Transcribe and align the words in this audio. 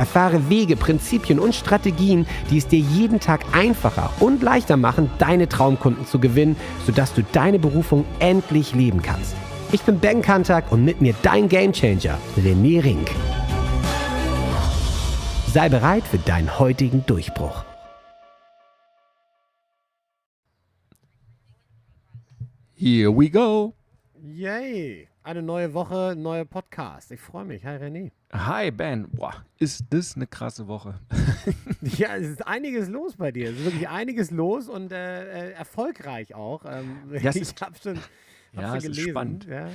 Erfahre 0.00 0.48
Wege, 0.48 0.76
Prinzipien 0.76 1.38
und 1.38 1.54
Strategien, 1.54 2.26
die 2.50 2.56
es 2.56 2.66
dir 2.66 2.78
jeden 2.78 3.20
Tag 3.20 3.44
einfacher 3.52 4.10
und 4.18 4.42
leichter 4.42 4.78
machen, 4.78 5.10
deine 5.18 5.46
Traumkunden 5.46 6.06
zu 6.06 6.18
gewinnen, 6.18 6.56
sodass 6.86 7.12
du 7.12 7.22
deine 7.22 7.58
Berufung 7.58 8.06
endlich 8.18 8.74
leben 8.74 9.02
kannst. 9.02 9.36
Ich 9.72 9.82
bin 9.82 9.98
Ben 9.98 10.22
Kantak 10.22 10.72
und 10.72 10.86
mit 10.86 11.02
mir 11.02 11.14
dein 11.20 11.50
Gamechanger, 11.50 12.16
René 12.38 12.82
Rink. 12.82 13.10
Sei 15.48 15.68
bereit 15.68 16.04
für 16.04 16.16
deinen 16.16 16.58
heutigen 16.58 17.04
Durchbruch. 17.04 17.62
Here 22.72 23.14
we 23.14 23.28
go. 23.28 23.74
Yay! 24.22 25.08
Eine 25.22 25.42
neue 25.42 25.74
Woche, 25.74 26.14
neuer 26.16 26.46
Podcast. 26.46 27.10
Ich 27.10 27.20
freue 27.20 27.44
mich. 27.44 27.66
Hi 27.66 27.76
René. 27.76 28.12
Hi 28.32 28.70
Ben. 28.70 29.08
Boah, 29.10 29.34
ist 29.58 29.86
das 29.90 30.14
eine 30.14 30.26
krasse 30.26 30.68
Woche. 30.68 30.94
ja, 31.82 32.14
es 32.14 32.28
ist 32.28 32.46
einiges 32.46 32.88
los 32.88 33.16
bei 33.16 33.32
dir. 33.32 33.50
Es 33.50 33.58
ist 33.58 33.64
wirklich 33.64 33.88
einiges 33.88 34.30
los 34.30 34.68
und 34.68 34.92
äh, 34.92 35.48
äh 35.48 35.52
erfolgreich 35.52 36.32
auch. 36.34 36.64
Ähm, 36.64 36.98
ja, 37.10 37.30
ich 37.34 37.52
habe 37.60 37.74
schon, 37.82 37.96
hab 38.54 38.62
ja, 38.62 38.70
schon 38.70 38.80
gelesen. 38.82 39.10
spannend. 39.10 39.46
Ja, 39.46 39.68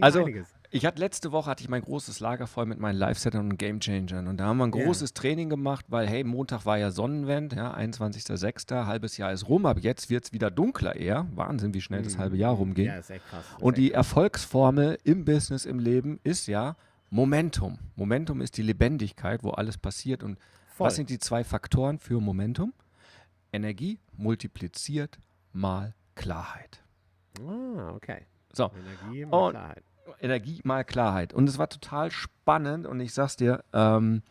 also, 0.00 0.20
einiges. 0.20 0.48
Ich 0.70 0.86
hatte 0.86 1.00
letzte 1.00 1.32
Woche 1.32 1.50
hatte 1.50 1.62
ich 1.62 1.68
mein 1.68 1.82
großes 1.82 2.20
Lager 2.20 2.46
voll 2.46 2.64
mit 2.64 2.78
meinen 2.78 2.96
Live-Settern 2.96 3.50
und 3.50 3.58
Game 3.58 3.80
Changern. 3.80 4.26
Und 4.26 4.38
da 4.38 4.46
haben 4.46 4.58
wir 4.58 4.64
ein 4.64 4.70
großes 4.70 5.10
yeah. 5.10 5.20
Training 5.20 5.50
gemacht, 5.50 5.84
weil, 5.88 6.06
hey, 6.06 6.24
Montag 6.24 6.64
war 6.64 6.78
ja 6.78 6.90
Sonnenwend, 6.90 7.54
ja, 7.54 7.74
21.06., 7.74 8.86
halbes 8.86 9.18
Jahr 9.18 9.32
ist 9.32 9.48
rum, 9.48 9.66
aber 9.66 9.80
jetzt 9.80 10.08
wird 10.08 10.24
es 10.24 10.32
wieder 10.32 10.50
dunkler 10.50 10.96
eher. 10.96 11.26
Wahnsinn, 11.34 11.74
wie 11.74 11.80
schnell 11.82 12.02
das 12.02 12.16
halbe 12.16 12.36
Jahr 12.36 12.54
mhm. 12.54 12.58
rumgeht. 12.58 12.86
Ja, 12.86 12.96
ist 12.96 13.10
echt 13.10 13.26
krass. 13.28 13.44
Ist 13.46 13.62
und 13.62 13.74
echt 13.74 13.82
die 13.82 13.92
Erfolgsformel 13.92 14.98
im 15.04 15.26
Business, 15.26 15.66
im 15.66 15.78
Leben 15.78 16.20
ist 16.22 16.46
ja 16.48 16.76
Momentum. 17.10 17.78
Momentum 17.96 18.40
ist 18.40 18.56
die 18.56 18.62
Lebendigkeit, 18.62 19.42
wo 19.42 19.50
alles 19.50 19.78
passiert. 19.78 20.22
Und 20.22 20.38
Voll. 20.68 20.86
was 20.86 20.96
sind 20.96 21.10
die 21.10 21.18
zwei 21.18 21.44
Faktoren 21.44 21.98
für 21.98 22.20
Momentum? 22.20 22.72
Energie 23.52 23.98
multipliziert 24.16 25.18
mal 25.52 25.94
Klarheit. 26.14 26.82
Ah, 27.40 27.92
okay. 27.94 28.26
So. 28.52 28.70
Energie 28.74 29.24
mal 29.24 29.38
und 29.38 29.50
Klarheit. 29.52 29.82
Energie 30.20 30.60
mal 30.64 30.84
Klarheit. 30.84 31.32
Und 31.32 31.48
es 31.48 31.58
war 31.58 31.68
total 31.68 32.10
spannend 32.10 32.86
und 32.86 33.00
ich 33.00 33.14
sag's 33.14 33.36
dir, 33.36 33.64
ähm, 33.72 34.22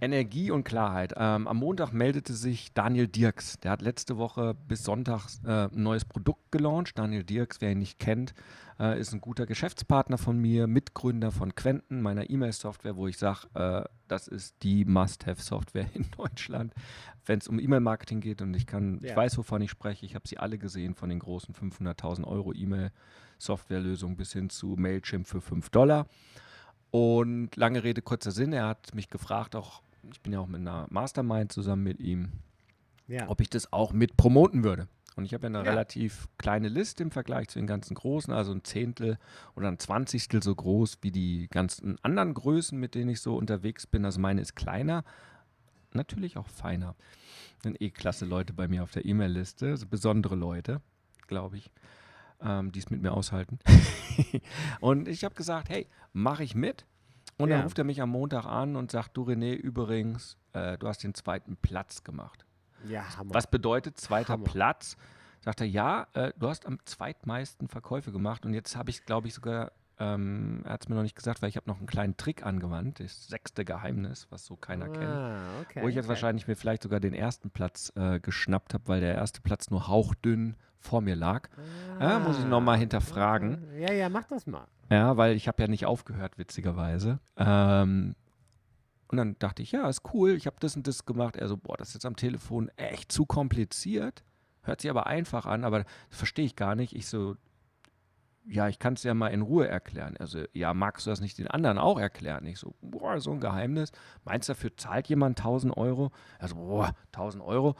Energie 0.00 0.50
und 0.50 0.64
Klarheit. 0.64 1.14
Ähm, 1.16 1.46
am 1.46 1.56
Montag 1.58 1.92
meldete 1.92 2.34
sich 2.34 2.72
Daniel 2.72 3.08
Dirks. 3.08 3.58
Der 3.60 3.70
hat 3.70 3.82
letzte 3.82 4.16
Woche 4.18 4.54
bis 4.68 4.84
Sonntag 4.84 5.28
äh, 5.44 5.68
ein 5.68 5.82
neues 5.82 6.04
Produkt 6.04 6.50
gelauncht. 6.50 6.98
Daniel 6.98 7.24
Dirks, 7.24 7.60
wer 7.60 7.72
ihn 7.72 7.78
nicht 7.78 7.98
kennt, 7.98 8.34
äh, 8.78 8.98
ist 8.98 9.12
ein 9.12 9.20
guter 9.20 9.46
Geschäftspartner 9.46 10.18
von 10.18 10.38
mir, 10.38 10.66
Mitgründer 10.66 11.30
von 11.30 11.54
Quenten, 11.54 12.02
meiner 12.02 12.28
E-Mail-Software, 12.28 12.96
wo 12.96 13.06
ich 13.06 13.18
sage, 13.18 13.46
äh, 13.54 13.88
das 14.08 14.28
ist 14.28 14.56
die 14.62 14.84
Must-Have-Software 14.84 15.86
in 15.94 16.10
Deutschland, 16.16 16.74
wenn 17.24 17.38
es 17.38 17.48
um 17.48 17.58
E-Mail-Marketing 17.58 18.20
geht. 18.20 18.42
Und 18.42 18.54
ich 18.54 18.66
kann, 18.66 18.98
ja. 19.00 19.10
ich 19.10 19.16
weiß, 19.16 19.38
wovon 19.38 19.62
ich 19.62 19.70
spreche. 19.70 20.04
Ich 20.04 20.14
habe 20.14 20.26
sie 20.26 20.38
alle 20.38 20.58
gesehen, 20.58 20.94
von 20.94 21.08
den 21.08 21.20
großen 21.20 21.54
500.000 21.54 22.24
Euro 22.24 22.52
E-Mail-Softwarelösungen 22.52 24.16
bis 24.16 24.32
hin 24.32 24.50
zu 24.50 24.74
Mailchimp 24.76 25.26
für 25.26 25.40
5 25.40 25.70
Dollar. 25.70 26.06
Und 26.90 27.56
lange 27.56 27.82
Rede, 27.82 28.02
kurzer 28.02 28.30
Sinn, 28.30 28.52
er 28.52 28.68
hat 28.68 28.94
mich 28.94 29.08
gefragt, 29.10 29.56
auch 29.56 29.82
ich 30.10 30.20
bin 30.20 30.32
ja 30.32 30.40
auch 30.40 30.46
mit 30.46 30.60
einer 30.60 30.86
Mastermind 30.90 31.52
zusammen 31.52 31.82
mit 31.82 32.00
ihm, 32.00 32.32
ja. 33.06 33.28
ob 33.28 33.40
ich 33.40 33.50
das 33.50 33.72
auch 33.72 33.92
mit 33.92 34.16
promoten 34.16 34.64
würde. 34.64 34.88
Und 35.16 35.24
ich 35.24 35.34
habe 35.34 35.44
ja 35.44 35.48
eine 35.48 35.58
ja. 35.58 35.70
relativ 35.70 36.28
kleine 36.38 36.68
Liste 36.68 37.02
im 37.02 37.10
Vergleich 37.10 37.48
zu 37.48 37.58
den 37.58 37.66
ganzen 37.66 37.94
großen, 37.94 38.32
also 38.32 38.52
ein 38.52 38.64
Zehntel 38.64 39.18
oder 39.54 39.68
ein 39.68 39.78
Zwanzigstel 39.78 40.42
so 40.42 40.54
groß 40.54 40.98
wie 41.02 41.12
die 41.12 41.48
ganzen 41.48 41.96
anderen 42.02 42.34
Größen, 42.34 42.78
mit 42.78 42.94
denen 42.94 43.10
ich 43.10 43.20
so 43.20 43.36
unterwegs 43.36 43.86
bin. 43.86 44.04
Also 44.04 44.20
meine 44.20 44.40
ist 44.40 44.56
kleiner, 44.56 45.04
natürlich 45.92 46.36
auch 46.36 46.48
feiner. 46.48 46.96
Sind 47.62 47.80
eh 47.80 47.90
klasse 47.90 48.24
Leute 48.24 48.52
bei 48.52 48.66
mir 48.66 48.82
auf 48.82 48.90
der 48.90 49.04
E-Mail-Liste, 49.04 49.68
also 49.68 49.86
besondere 49.86 50.34
Leute, 50.34 50.80
glaube 51.28 51.58
ich, 51.58 51.70
ähm, 52.42 52.72
die 52.72 52.80
es 52.80 52.90
mit 52.90 53.00
mir 53.00 53.12
aushalten. 53.12 53.58
und 54.80 55.06
ich 55.06 55.24
habe 55.24 55.36
gesagt, 55.36 55.68
hey, 55.68 55.86
mache 56.12 56.42
ich 56.42 56.56
mit. 56.56 56.84
Und 57.38 57.50
dann 57.50 57.62
ruft 57.62 57.78
er 57.78 57.84
mich 57.84 58.00
am 58.00 58.10
Montag 58.10 58.44
an 58.46 58.76
und 58.76 58.90
sagt, 58.90 59.16
du 59.16 59.24
René, 59.24 59.54
übrigens, 59.54 60.36
äh, 60.52 60.78
du 60.78 60.86
hast 60.88 61.02
den 61.02 61.14
zweiten 61.14 61.56
Platz 61.56 62.04
gemacht. 62.04 62.44
Ja, 62.88 63.16
Hammer. 63.16 63.34
Was 63.34 63.48
bedeutet 63.48 63.98
zweiter 63.98 64.34
Hammer. 64.34 64.44
Platz? 64.44 64.96
Sagt 65.40 65.60
er, 65.60 65.66
ja, 65.66 66.06
äh, 66.14 66.32
du 66.38 66.48
hast 66.48 66.66
am 66.66 66.78
zweitmeisten 66.84 67.68
Verkäufe 67.68 68.12
gemacht 68.12 68.46
und 68.46 68.54
jetzt 68.54 68.76
habe 68.76 68.90
ich, 68.90 69.04
glaube 69.04 69.28
ich, 69.28 69.34
sogar, 69.34 69.72
ähm, 69.98 70.62
er 70.64 70.74
hat 70.74 70.82
es 70.82 70.88
mir 70.88 70.94
noch 70.94 71.02
nicht 71.02 71.16
gesagt, 71.16 71.42
weil 71.42 71.48
ich 71.48 71.56
habe 71.56 71.68
noch 71.68 71.78
einen 71.78 71.86
kleinen 71.86 72.16
Trick 72.16 72.46
angewandt, 72.46 73.00
das 73.00 73.26
sechste 73.28 73.64
Geheimnis, 73.64 74.26
was 74.30 74.46
so 74.46 74.56
keiner 74.56 74.86
ah, 74.86 74.88
kennt. 74.88 75.66
Okay, 75.66 75.82
wo 75.82 75.88
ich 75.88 75.94
jetzt 75.94 76.04
okay. 76.04 76.10
wahrscheinlich 76.10 76.46
mir 76.46 76.56
vielleicht 76.56 76.82
sogar 76.82 77.00
den 77.00 77.14
ersten 77.14 77.50
Platz 77.50 77.92
äh, 77.96 78.20
geschnappt 78.20 78.74
habe, 78.74 78.88
weil 78.88 79.00
der 79.00 79.14
erste 79.14 79.42
Platz 79.42 79.70
nur 79.70 79.88
hauchdünn 79.88 80.56
vor 80.78 81.00
mir 81.00 81.16
lag. 81.16 81.48
Ah, 81.98 82.10
ja, 82.10 82.18
muss 82.20 82.38
ich 82.38 82.46
nochmal 82.46 82.78
hinterfragen. 82.78 83.68
Ja, 83.78 83.92
ja, 83.92 84.08
mach 84.08 84.24
das 84.24 84.46
mal. 84.46 84.66
Ja, 84.90 85.16
weil 85.16 85.34
ich 85.34 85.48
habe 85.48 85.62
ja 85.62 85.68
nicht 85.68 85.86
aufgehört, 85.86 86.38
witzigerweise. 86.38 87.18
Ähm, 87.36 88.14
und 89.08 89.16
dann 89.16 89.38
dachte 89.38 89.62
ich, 89.62 89.72
ja, 89.72 89.88
ist 89.88 90.02
cool, 90.12 90.30
ich 90.30 90.46
habe 90.46 90.56
das 90.60 90.76
und 90.76 90.86
das 90.86 91.04
gemacht. 91.06 91.36
Er 91.36 91.48
so, 91.48 91.56
boah, 91.56 91.76
das 91.76 91.88
ist 91.88 91.94
jetzt 91.94 92.06
am 92.06 92.16
Telefon 92.16 92.70
echt 92.76 93.12
zu 93.12 93.26
kompliziert. 93.26 94.24
Hört 94.62 94.80
sich 94.80 94.90
aber 94.90 95.06
einfach 95.06 95.46
an, 95.46 95.64
aber 95.64 95.84
verstehe 96.08 96.44
ich 96.44 96.56
gar 96.56 96.74
nicht. 96.74 96.94
Ich 96.96 97.06
so, 97.06 97.36
ja, 98.46 98.68
ich 98.68 98.78
kann 98.78 98.94
es 98.94 99.02
ja 99.02 99.14
mal 99.14 99.28
in 99.28 99.42
Ruhe 99.42 99.68
erklären. 99.68 100.16
Also, 100.18 100.40
ja, 100.52 100.74
magst 100.74 101.06
du 101.06 101.10
das 101.10 101.20
nicht 101.20 101.38
den 101.38 101.48
anderen 101.48 101.78
auch 101.78 101.98
erklären? 101.98 102.46
Ich 102.46 102.58
so, 102.58 102.74
boah, 102.80 103.20
so 103.20 103.30
ein 103.32 103.40
Geheimnis. 103.40 103.92
Meinst 104.24 104.48
du, 104.48 104.52
dafür 104.52 104.76
zahlt 104.76 105.08
jemand 105.08 105.38
1000 105.38 105.76
Euro? 105.76 106.10
Also, 106.38 106.56
boah, 106.56 106.94
1000 107.12 107.42
Euro. 107.42 107.76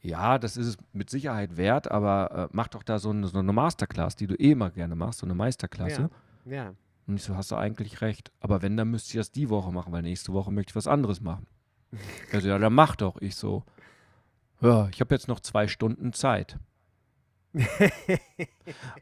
Ja, 0.00 0.38
das 0.38 0.56
ist 0.56 0.66
es 0.66 0.76
mit 0.92 1.08
Sicherheit 1.08 1.56
wert, 1.56 1.90
aber 1.90 2.30
äh, 2.30 2.48
mach 2.52 2.68
doch 2.68 2.82
da 2.82 2.98
so 2.98 3.10
eine, 3.10 3.26
so 3.26 3.38
eine, 3.38 3.52
Masterclass, 3.52 4.16
die 4.16 4.26
du 4.26 4.34
eh 4.34 4.50
immer 4.50 4.70
gerne 4.70 4.94
machst, 4.94 5.20
so 5.20 5.26
eine 5.26 5.34
Meisterklasse. 5.34 6.02
Ja. 6.02 6.10
Ja. 6.44 6.74
Und 7.06 7.16
ich 7.16 7.22
so, 7.22 7.36
hast 7.36 7.50
du 7.50 7.56
eigentlich 7.56 8.00
recht. 8.00 8.32
Aber 8.40 8.62
wenn, 8.62 8.76
dann 8.76 8.90
müsst 8.90 9.12
ihr 9.14 9.20
das 9.20 9.30
die 9.30 9.50
Woche 9.50 9.72
machen, 9.72 9.92
weil 9.92 10.02
nächste 10.02 10.32
Woche 10.32 10.50
möchte 10.50 10.70
ich 10.70 10.76
was 10.76 10.86
anderes 10.86 11.20
machen. 11.20 11.46
Also, 12.32 12.48
ja, 12.48 12.58
dann 12.58 12.72
mach 12.74 12.96
doch. 12.96 13.20
Ich 13.20 13.36
so, 13.36 13.62
ja, 14.60 14.88
ich 14.88 15.00
habe 15.00 15.14
jetzt 15.14 15.28
noch 15.28 15.40
zwei 15.40 15.68
Stunden 15.68 16.12
Zeit. 16.12 16.58
und 17.54 17.60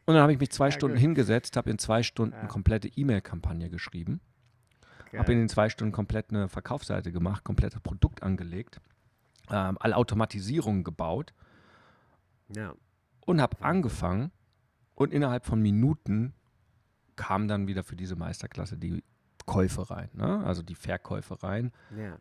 dann 0.06 0.16
habe 0.18 0.32
ich 0.34 0.38
mich 0.38 0.50
zwei 0.50 0.66
Ja, 0.66 0.72
Stunden 0.72 0.96
gut. 0.96 1.00
hingesetzt, 1.00 1.56
habe 1.56 1.70
in 1.70 1.78
zwei 1.78 2.02
Stunden 2.02 2.36
Ja. 2.36 2.46
komplette 2.48 2.88
E-Mail-Kampagne 2.88 3.70
geschrieben, 3.70 4.20
habe 5.16 5.32
in 5.32 5.38
den 5.38 5.48
zwei 5.48 5.70
Stunden 5.70 5.92
komplett 5.92 6.28
eine 6.30 6.48
Verkaufsseite 6.48 7.12
gemacht, 7.12 7.44
komplettes 7.44 7.80
Produkt 7.80 8.22
angelegt, 8.22 8.80
ähm, 9.50 9.78
alle 9.80 9.96
Automatisierungen 9.96 10.84
gebaut 10.84 11.32
ja. 12.54 12.74
und 13.24 13.40
habe 13.40 13.56
angefangen 13.62 14.32
und 14.94 15.14
innerhalb 15.14 15.46
von 15.46 15.62
Minuten 15.62 16.34
kamen 17.16 17.48
dann 17.48 17.66
wieder 17.66 17.84
für 17.84 17.96
diese 17.96 18.16
Meisterklasse 18.16 18.76
die 18.76 19.02
Käufe 19.46 19.90
rein, 19.90 20.08
ne? 20.12 20.44
also 20.44 20.62
die 20.62 20.74
Verkäufe 20.76 21.42
rein. 21.42 21.72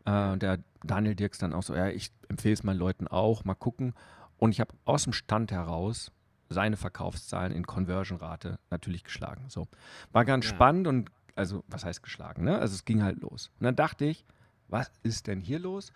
Ja. 0.05 0.29
Äh, 0.29 0.33
und 0.33 0.41
der 0.41 0.59
Daniel 0.83 1.15
Dirks 1.15 1.37
dann 1.37 1.53
auch 1.53 1.63
so, 1.63 1.75
ja, 1.75 1.87
ich 1.89 2.11
empfehle 2.29 2.53
es 2.53 2.63
meinen 2.63 2.79
Leuten 2.79 3.07
auch, 3.07 3.43
mal 3.45 3.53
gucken. 3.55 3.93
Und 4.37 4.51
ich 4.51 4.59
habe 4.59 4.73
aus 4.85 5.03
dem 5.03 5.13
Stand 5.13 5.51
heraus 5.51 6.11
seine 6.49 6.77
Verkaufszahlen 6.77 7.53
in 7.53 7.65
Conversion-Rate 7.65 8.57
natürlich 8.71 9.03
geschlagen. 9.03 9.45
So. 9.49 9.67
War 10.11 10.25
ganz 10.25 10.45
Ja. 10.45 10.55
spannend 10.55 10.87
und, 10.87 11.11
also, 11.35 11.63
was 11.67 11.85
heißt 11.85 12.01
geschlagen, 12.03 12.43
ne? 12.43 12.57
Also 12.57 12.73
es 12.75 12.85
ging 12.85 13.03
halt 13.03 13.21
los. 13.21 13.51
Und 13.59 13.65
dann 13.65 13.75
dachte 13.75 14.05
ich, 14.05 14.25
was 14.67 14.91
ist 15.03 15.27
denn 15.27 15.39
hier 15.41 15.59
los? 15.59 15.93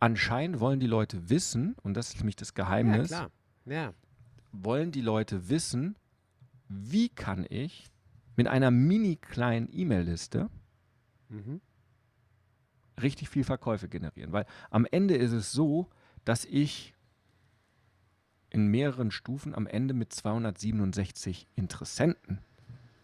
Anscheinend 0.00 0.58
wollen 0.58 0.80
die 0.80 0.86
Leute 0.86 1.28
wissen, 1.28 1.76
und 1.82 1.94
das 1.94 2.08
ist 2.08 2.16
nämlich 2.16 2.36
das 2.36 2.54
Geheimnis. 2.54 3.10
Ja. 3.10 3.28
wollen 4.52 4.90
die 4.90 5.00
Leute 5.02 5.48
wissen, 5.48 5.96
wie 6.68 7.08
kann 7.10 7.46
ich 7.48 7.86
mit 8.36 8.46
einer 8.48 8.70
mini 8.70 9.16
kleinen 9.16 9.68
E-Mail-Liste 9.72 10.50
Mhm. 11.28 11.60
richtig 13.00 13.28
viel 13.30 13.44
Verkäufe 13.44 13.88
generieren. 13.88 14.32
Weil 14.32 14.46
am 14.70 14.86
Ende 14.90 15.16
ist 15.16 15.32
es 15.32 15.50
so, 15.52 15.88
dass 16.24 16.44
ich 16.44 16.94
in 18.50 18.66
mehreren 18.66 19.10
Stufen 19.10 19.54
am 19.54 19.66
Ende 19.66 19.94
mit 19.94 20.12
267 20.12 21.48
Interessenten 21.56 22.38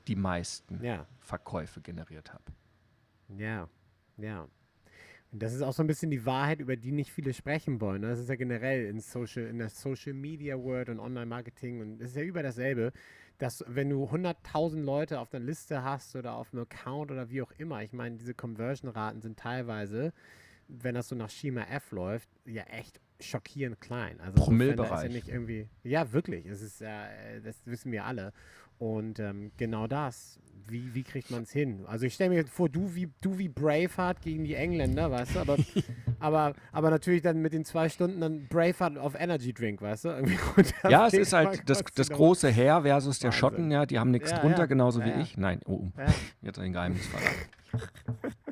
die 0.07 0.17
meisten 0.17 0.83
Ja. 0.85 1.07
Verkäufe 1.21 1.81
generiert 1.81 2.33
habe. 2.35 2.45
Ja. 3.37 3.69
Ja. 4.19 4.47
Das 5.31 5.53
ist 5.53 5.61
auch 5.63 5.73
so 5.75 5.83
ein 5.83 5.87
bisschen 5.87 6.11
die 6.11 6.25
Wahrheit, 6.25 6.61
über 6.61 6.77
die 6.77 6.91
nicht 6.93 7.13
viele 7.13 7.35
sprechen 7.35 7.81
wollen. 7.83 8.01
Ne? 8.01 8.09
Das 8.09 8.19
ist 8.19 8.29
ja 8.31 8.37
generell 8.37 8.87
in, 8.87 9.01
Social, 9.01 9.45
in 9.47 9.59
der 9.59 9.69
Social 9.69 10.15
Media 10.15 10.57
World 10.59 10.89
und 10.89 11.01
Online-Marketing 11.01 11.81
und 11.81 12.01
es 12.01 12.11
ist 12.11 12.17
ja 12.17 12.23
über 12.23 12.43
dasselbe, 12.43 12.93
dass 13.39 13.65
wenn 13.69 13.91
du 13.91 14.05
100.000 14.05 14.83
Leute 14.83 15.21
auf 15.21 15.31
der 15.31 15.41
Liste 15.41 15.83
hast 15.83 16.17
oder 16.17 16.35
auf 16.35 16.53
einem 16.53 16.63
Account 16.63 17.11
oder 17.11 17.31
wie 17.31 17.43
auch 17.43 17.53
immer, 17.59 17.83
ich 17.83 17.93
meine, 17.93 18.17
diese 18.17 18.35
Conversion-Raten 18.35 19.21
sind 19.23 19.39
teilweise, 19.39 20.13
wenn 20.69 20.95
das 20.95 21.09
so 21.09 21.17
nach 21.17 21.31
Schema 21.31 21.63
F 21.63 21.91
läuft, 21.93 22.29
ja 22.45 22.63
echt 22.65 23.01
schockierend 23.21 23.81
klein. 23.81 24.21
Also 24.21 24.45
Promillbereich. 24.45 25.05
Ja, 25.05 25.09
nicht 25.09 25.29
irgendwie, 25.29 25.69
ja, 25.83 26.13
wirklich. 26.13 26.47
Es 26.47 26.63
ist 26.63 26.81
ja, 26.81 27.09
das 27.45 27.57
wissen 27.67 27.91
wir 27.91 28.05
alle. 28.05 28.33
Und 28.79 29.19
ähm, 29.19 29.51
genau 29.57 29.89
das, 29.89 30.39
wie, 30.69 30.95
wie 30.95 31.03
kriegt 31.03 31.33
man 31.33 31.43
es 31.43 31.51
hin? 31.51 31.85
Also 31.87 32.07
ich 32.07 32.15
stelle 32.15 32.31
mir 32.31 32.47
vor, 32.47 32.69
du 32.69 32.95
wie, 32.95 33.11
du 33.21 33.37
wie 33.37 33.49
Braveheart 33.49 34.21
gegen 34.21 34.45
die 34.45 34.55
Engländer, 34.55 35.11
weißt 35.11 35.35
du, 35.35 35.41
aber, 35.41 35.57
aber, 36.21 36.55
aber 36.71 36.91
natürlich 36.91 37.23
dann 37.23 37.43
mit 37.43 37.53
den 37.53 37.65
zwei 37.65 37.89
Stunden 37.89 38.21
dann 38.21 38.47
Braveheart 38.47 38.97
auf 38.99 39.19
Energy 39.19 39.53
Drink, 39.53 39.83
weißt 39.83 40.05
du? 40.05 40.25
ja, 40.89 41.09
es 41.09 41.15
ist 41.15 41.33
halt 41.33 41.69
das, 41.69 41.83
das 41.93 42.09
große 42.09 42.51
Heer 42.51 42.83
versus 42.83 43.19
der 43.19 43.29
Wahnsinn. 43.29 43.39
Schotten, 43.39 43.71
ja, 43.73 43.85
die 43.85 43.99
haben 43.99 44.13
nichts 44.13 44.31
ja, 44.31 44.39
drunter, 44.39 44.61
ja. 44.61 44.67
genauso 44.67 45.05
wie 45.05 45.11
ich. 45.23 45.37
Nein, 45.37 45.61
oh, 45.67 45.89
jetzt 46.43 46.61
ein 46.61 46.73
Geheimnis 46.73 47.07
verraten. 47.07 48.35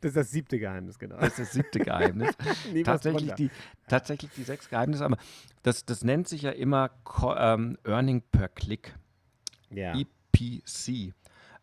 Das 0.00 0.10
ist 0.10 0.16
das 0.16 0.30
siebte 0.30 0.58
Geheimnis, 0.58 0.98
genau. 0.98 1.16
Das 1.16 1.30
ist 1.30 1.38
das 1.38 1.52
siebte 1.52 1.78
Geheimnis. 1.80 2.34
tatsächlich, 2.84 3.32
die, 3.34 3.50
tatsächlich 3.88 4.30
die 4.32 4.42
sechs 4.42 4.68
Geheimnisse, 4.68 5.04
aber 5.04 5.16
das, 5.62 5.84
das 5.84 6.04
nennt 6.04 6.28
sich 6.28 6.42
ja 6.42 6.50
immer 6.50 6.90
ähm, 7.36 7.78
Earning 7.84 8.22
per 8.32 8.48
Click. 8.48 8.94
Ja. 9.70 9.94
EPC 9.94 11.14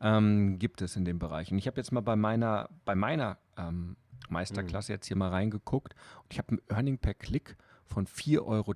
ähm, 0.02 0.60
gibt 0.60 0.82
es 0.82 0.96
in 0.96 1.06
dem 1.06 1.20
Bereich. 1.20 1.52
Und 1.52 1.58
ich 1.58 1.68
habe 1.68 1.78
jetzt 1.78 1.92
mal 1.92 2.02
bei 2.02 2.16
meiner, 2.16 2.70
bei 2.86 2.96
meiner 2.96 3.38
ähm, 3.58 3.96
Meisterklasse 4.30 4.92
mhm. 4.92 4.96
jetzt 4.96 5.08
hier 5.08 5.18
mal 5.18 5.30
reingeguckt 5.30 5.96
und 6.24 6.34
ich 6.34 6.40
habe 6.40 6.56
ein 6.56 6.62
Earning 6.70 6.98
per 6.98 7.14
Click 7.14 7.56
von 7.86 8.08
4,23 8.08 8.42
Euro. 8.42 8.74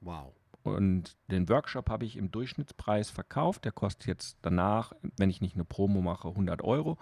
Wow. 0.00 0.34
Und 0.64 1.18
den 1.30 1.46
Workshop 1.50 1.90
habe 1.90 2.06
ich 2.06 2.16
im 2.16 2.30
Durchschnittspreis 2.30 3.10
verkauft. 3.10 3.66
Der 3.66 3.72
kostet 3.72 4.06
jetzt 4.06 4.38
danach, 4.40 4.94
wenn 5.18 5.28
ich 5.28 5.42
nicht 5.42 5.54
eine 5.54 5.66
Promo 5.66 6.00
mache, 6.00 6.28
100 6.28 6.64
Euro. 6.64 6.96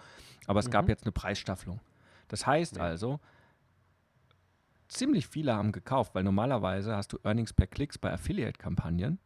Aber 0.47 0.59
es 0.59 0.67
mhm. 0.67 0.71
gab 0.71 0.89
jetzt 0.89 1.05
eine 1.05 1.13
Preisstaffelung. 1.13 1.79
Das 2.27 2.45
heißt 2.45 2.75
ja. 2.75 2.83
also, 2.83 3.21
ziemlich 4.89 5.27
viele 5.27 5.55
haben 5.55 5.71
gekauft, 5.71 6.13
weil 6.13 6.25
normalerweise 6.25 6.93
hast 6.93 7.13
du 7.13 7.19
Earnings 7.23 7.53
per 7.53 7.67
Klicks 7.67 7.97
bei 7.97 8.11
Affiliate-Kampagnen 8.11 9.17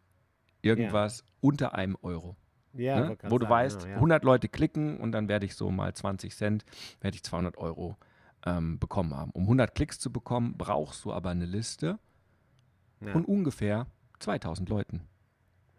irgendwas 0.61 1.21
ja. 1.21 1.25
unter 1.41 1.73
einem 1.73 1.97
Euro. 2.03 2.37
Ja, 2.73 2.99
ne? 2.99 3.17
Wo 3.23 3.39
du 3.39 3.45
sagen, 3.45 3.55
weißt, 3.55 3.79
genau, 3.79 3.89
ja. 3.89 3.95
100 3.95 4.23
Leute 4.23 4.49
klicken 4.49 4.99
und 4.99 5.13
dann 5.13 5.27
werde 5.29 5.47
ich 5.47 5.55
so 5.55 5.71
mal 5.71 5.95
20 5.95 6.35
Cent, 6.35 6.63
werde 7.01 7.15
ich 7.15 7.23
200 7.23 7.57
Euro 7.57 7.97
ähm, 8.45 8.77
bekommen 8.77 9.15
haben. 9.15 9.31
Um 9.31 9.43
100 9.43 9.73
Klicks 9.73 9.97
zu 9.97 10.13
bekommen, 10.13 10.53
brauchst 10.59 11.05
du 11.05 11.11
aber 11.11 11.31
eine 11.31 11.47
Liste 11.47 11.97
von 12.99 13.25
ungefähr 13.25 13.87
2000 14.19 14.69
Leuten. 14.69 15.01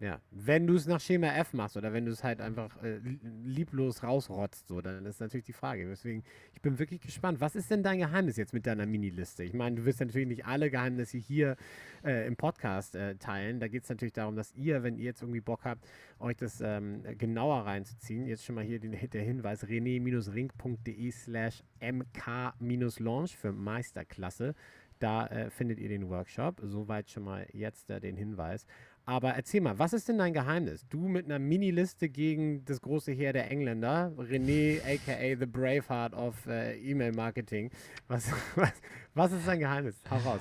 Ja, 0.01 0.21
wenn 0.31 0.69
du 0.69 0.77
es 0.77 0.87
nach 0.87 1.01
Schema 1.01 1.27
F 1.35 1.55
machst 1.55 1.77
oder 1.77 1.93
wenn 1.93 2.05
du 2.05 2.13
es 2.13 2.23
halt 2.23 2.41
einfach 2.41 2.81
äh, 2.85 3.01
lieblos 3.45 4.05
rausrotzt, 4.05 4.69
so, 4.69 4.81
dann 4.81 5.05
ist 5.07 5.21
natürlich 5.21 5.47
die 5.47 5.53
Frage. 5.53 5.89
Deswegen, 5.89 6.23
ich 6.55 6.63
bin 6.63 6.79
wirklich 6.79 7.01
gespannt. 7.01 7.41
Was 7.41 7.57
ist 7.57 7.69
denn 7.69 7.83
dein 7.83 7.99
Geheimnis 7.99 8.37
jetzt 8.37 8.55
mit 8.55 8.65
deiner 8.65 8.87
Mini-Liste? 8.87 9.43
Ich 9.43 9.55
meine, 9.55 9.75
du 9.75 9.85
wirst 9.85 9.99
natürlich 9.99 10.29
nicht 10.29 10.47
alle 10.47 10.71
Geheimnisse 10.71 11.19
hier 11.19 11.57
äh, 12.05 12.29
im 12.29 12.37
Podcast 12.37 12.95
äh, 12.95 13.17
teilen. 13.17 13.59
Da 13.59 13.67
geht 13.67 13.83
es 13.83 13.89
natürlich 13.89 14.13
darum, 14.13 14.37
dass 14.37 14.53
ihr, 14.55 14.85
wenn 14.85 14.99
ihr 14.99 15.05
jetzt 15.07 15.23
irgendwie 15.23 15.41
Bock 15.41 15.65
habt, 15.65 15.85
euch 16.21 16.37
das 16.37 16.61
ähm, 16.61 17.03
genauer 17.19 17.67
reinzuziehen, 17.67 18.25
jetzt 18.25 18.45
schon 18.45 18.55
mal 18.55 18.63
hier 18.63 18.79
den, 18.79 18.93
der 18.93 19.23
Hinweis, 19.23 19.65
rené-ring.de 19.65 21.11
slash 21.11 21.65
mk-launch 21.81 23.37
für 23.37 23.51
Meisterklasse. 23.51 24.55
Da 24.99 25.27
äh, 25.27 25.51
findet 25.51 25.79
ihr 25.79 25.89
den 25.89 26.09
Workshop. 26.09 26.61
Soweit 26.63 27.11
schon 27.11 27.25
mal 27.25 27.47
jetzt 27.53 27.91
äh, 27.91 28.01
den 28.01 28.17
Hinweis. 28.17 28.67
Aber 29.05 29.31
erzähl 29.31 29.63
mal, 29.63 29.79
was 29.79 29.95
ist 29.95 30.07
denn 30.09 30.19
dein 30.19 30.35
Geheimnis? 30.35 30.87
Du 30.91 31.09
mit 31.09 31.25
einer 31.25 31.39
Mini-Liste 31.39 32.11
gegen 32.11 32.65
das 32.67 32.83
große 32.83 33.11
Heer 33.13 33.33
der 33.33 33.51
Engländer, 33.51 34.13
René, 34.19 34.81
aka 34.83 35.39
The 35.39 35.47
Braveheart 35.47 36.13
of 36.13 36.47
äh, 36.47 36.79
E-Mail-Marketing. 36.79 37.71
Was, 38.07 38.31
was, 38.57 38.73
was, 39.15 39.33
ist 39.33 39.49
dein 39.49 39.61
Geheimnis? 39.61 39.97
Hau 40.11 40.19
raus. 40.19 40.41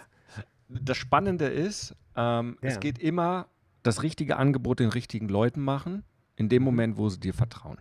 Das 0.67 0.97
Spannende 0.97 1.45
ist, 1.45 1.95
ähm, 2.17 2.57
ja. 2.61 2.69
es 2.69 2.81
geht 2.81 2.99
immer 2.99 3.47
das 3.83 4.03
richtige 4.03 4.35
Angebot 4.35 4.81
den 4.81 4.89
richtigen 4.89 5.29
Leuten 5.29 5.61
machen, 5.61 6.03
in 6.35 6.49
dem 6.49 6.63
mhm. 6.63 6.65
Moment, 6.65 6.97
wo 6.97 7.07
sie 7.07 7.21
dir 7.21 7.33
vertrauen. 7.33 7.77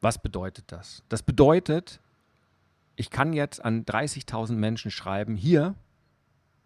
Was 0.00 0.20
bedeutet 0.20 0.72
das? 0.72 1.04
Das 1.08 1.22
bedeutet, 1.22 2.00
ich 2.96 3.10
kann 3.10 3.32
jetzt 3.32 3.64
an 3.64 3.84
30.000 3.84 4.52
Menschen 4.52 4.90
schreiben, 4.90 5.36
hier, 5.36 5.74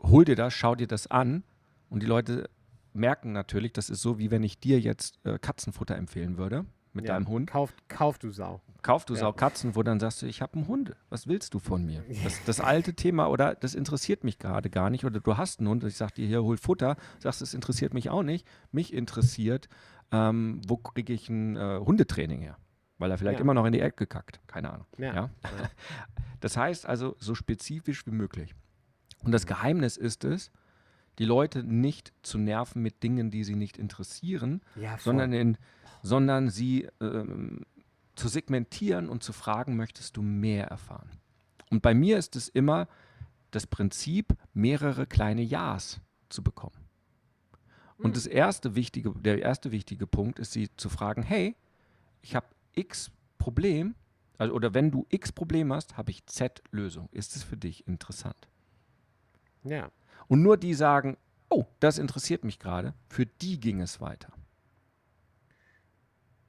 hol 0.02 0.24
dir 0.24 0.36
das, 0.36 0.54
schau 0.54 0.74
dir 0.74 0.86
das 0.86 1.06
an. 1.06 1.42
Und 1.88 2.02
die 2.02 2.06
Leute 2.06 2.50
merken 2.92 3.32
natürlich, 3.32 3.72
das 3.72 3.90
ist 3.90 4.02
so, 4.02 4.18
wie 4.18 4.30
wenn 4.30 4.42
ich 4.42 4.60
dir 4.60 4.80
jetzt 4.80 5.18
äh, 5.24 5.38
Katzenfutter 5.38 5.96
empfehlen 5.96 6.36
würde 6.36 6.66
mit 6.92 7.06
ja, 7.06 7.14
deinem 7.14 7.28
Hund. 7.28 7.50
Kauf, 7.50 7.72
kauf 7.88 8.18
du 8.18 8.30
Sau. 8.30 8.60
Kauf 8.82 9.04
du 9.04 9.14
ja. 9.14 9.20
Sau 9.20 9.32
Katzenfutter, 9.32 9.90
dann 9.90 10.00
sagst 10.00 10.22
du, 10.22 10.26
ich 10.26 10.42
habe 10.42 10.54
einen 10.54 10.68
Hund. 10.68 10.94
Was 11.08 11.26
willst 11.26 11.54
du 11.54 11.58
von 11.58 11.84
mir? 11.84 12.04
Das, 12.22 12.44
das 12.44 12.60
alte 12.60 12.94
Thema 12.94 13.28
oder 13.28 13.54
das 13.54 13.74
interessiert 13.74 14.24
mich 14.24 14.38
gerade 14.38 14.70
gar 14.70 14.90
nicht. 14.90 15.04
Oder 15.04 15.20
du 15.20 15.36
hast 15.36 15.60
einen 15.60 15.68
Hund 15.68 15.82
und 15.82 15.88
ich 15.88 15.96
sage 15.96 16.14
dir, 16.14 16.26
hier, 16.26 16.42
hol 16.42 16.56
Futter. 16.56 16.96
Sagst, 17.18 17.40
das 17.40 17.54
interessiert 17.54 17.94
mich 17.94 18.10
auch 18.10 18.22
nicht. 18.22 18.46
Mich 18.70 18.92
interessiert, 18.92 19.68
ähm, 20.12 20.60
wo 20.66 20.76
kriege 20.76 21.12
ich 21.12 21.28
ein 21.28 21.56
äh, 21.56 21.78
Hundetraining 21.78 22.40
her? 22.40 22.56
Weil 22.98 23.10
er 23.10 23.18
vielleicht 23.18 23.38
ja. 23.38 23.42
immer 23.42 23.54
noch 23.54 23.64
in 23.64 23.72
die 23.72 23.80
Ecke 23.80 24.06
kackt. 24.06 24.40
Keine 24.46 24.72
Ahnung. 24.72 24.86
Ja. 24.98 25.14
ja. 25.14 25.30
Das 26.40 26.56
heißt 26.56 26.86
also 26.86 27.16
so 27.18 27.34
spezifisch 27.34 28.06
wie 28.06 28.12
möglich. 28.12 28.54
Und 29.24 29.32
das 29.32 29.44
Geheimnis 29.44 29.96
ist 29.96 30.22
es, 30.22 30.52
die 31.18 31.24
Leute 31.24 31.64
nicht 31.64 32.12
zu 32.22 32.38
nerven 32.38 32.80
mit 32.80 33.02
Dingen, 33.02 33.30
die 33.30 33.42
sie 33.42 33.56
nicht 33.56 33.76
interessieren, 33.76 34.60
ja, 34.76 34.96
sondern, 34.98 35.32
in, 35.32 35.58
sondern 36.02 36.48
sie 36.48 36.88
ähm, 37.00 37.66
zu 38.14 38.28
segmentieren 38.28 39.08
und 39.08 39.24
zu 39.24 39.32
fragen, 39.32 39.76
möchtest 39.76 40.16
du 40.16 40.22
mehr 40.22 40.68
erfahren? 40.68 41.10
Und 41.70 41.82
bei 41.82 41.92
mir 41.92 42.18
ist 42.18 42.36
es 42.36 42.48
immer 42.48 42.86
das 43.50 43.66
Prinzip, 43.66 44.36
mehrere 44.54 45.06
kleine 45.06 45.42
Ja's 45.42 46.00
zu 46.28 46.42
bekommen. 46.42 46.76
Und 47.96 48.06
hm. 48.06 48.12
das 48.12 48.26
erste 48.26 48.76
wichtige, 48.76 49.12
der 49.12 49.40
erste 49.42 49.72
wichtige 49.72 50.06
Punkt 50.06 50.38
ist, 50.38 50.52
sie 50.52 50.68
zu 50.76 50.88
fragen, 50.88 51.22
hey, 51.22 51.56
ich 52.22 52.36
habe 52.36 52.46
X 52.78 53.10
Problem, 53.38 53.94
also, 54.38 54.54
oder 54.54 54.72
wenn 54.72 54.90
du 54.90 55.04
X 55.10 55.32
Problem 55.32 55.72
hast, 55.72 55.96
habe 55.96 56.12
ich 56.12 56.24
Z 56.26 56.62
Lösung. 56.70 57.08
Ist 57.10 57.34
es 57.34 57.42
für 57.42 57.56
dich 57.56 57.86
interessant? 57.88 58.48
Ja. 59.64 59.90
Und 60.28 60.42
nur 60.42 60.56
die 60.56 60.74
sagen, 60.74 61.16
oh, 61.48 61.64
das 61.80 61.98
interessiert 61.98 62.44
mich 62.44 62.58
gerade, 62.58 62.94
für 63.08 63.26
die 63.26 63.58
ging 63.58 63.80
es 63.80 64.00
weiter. 64.00 64.32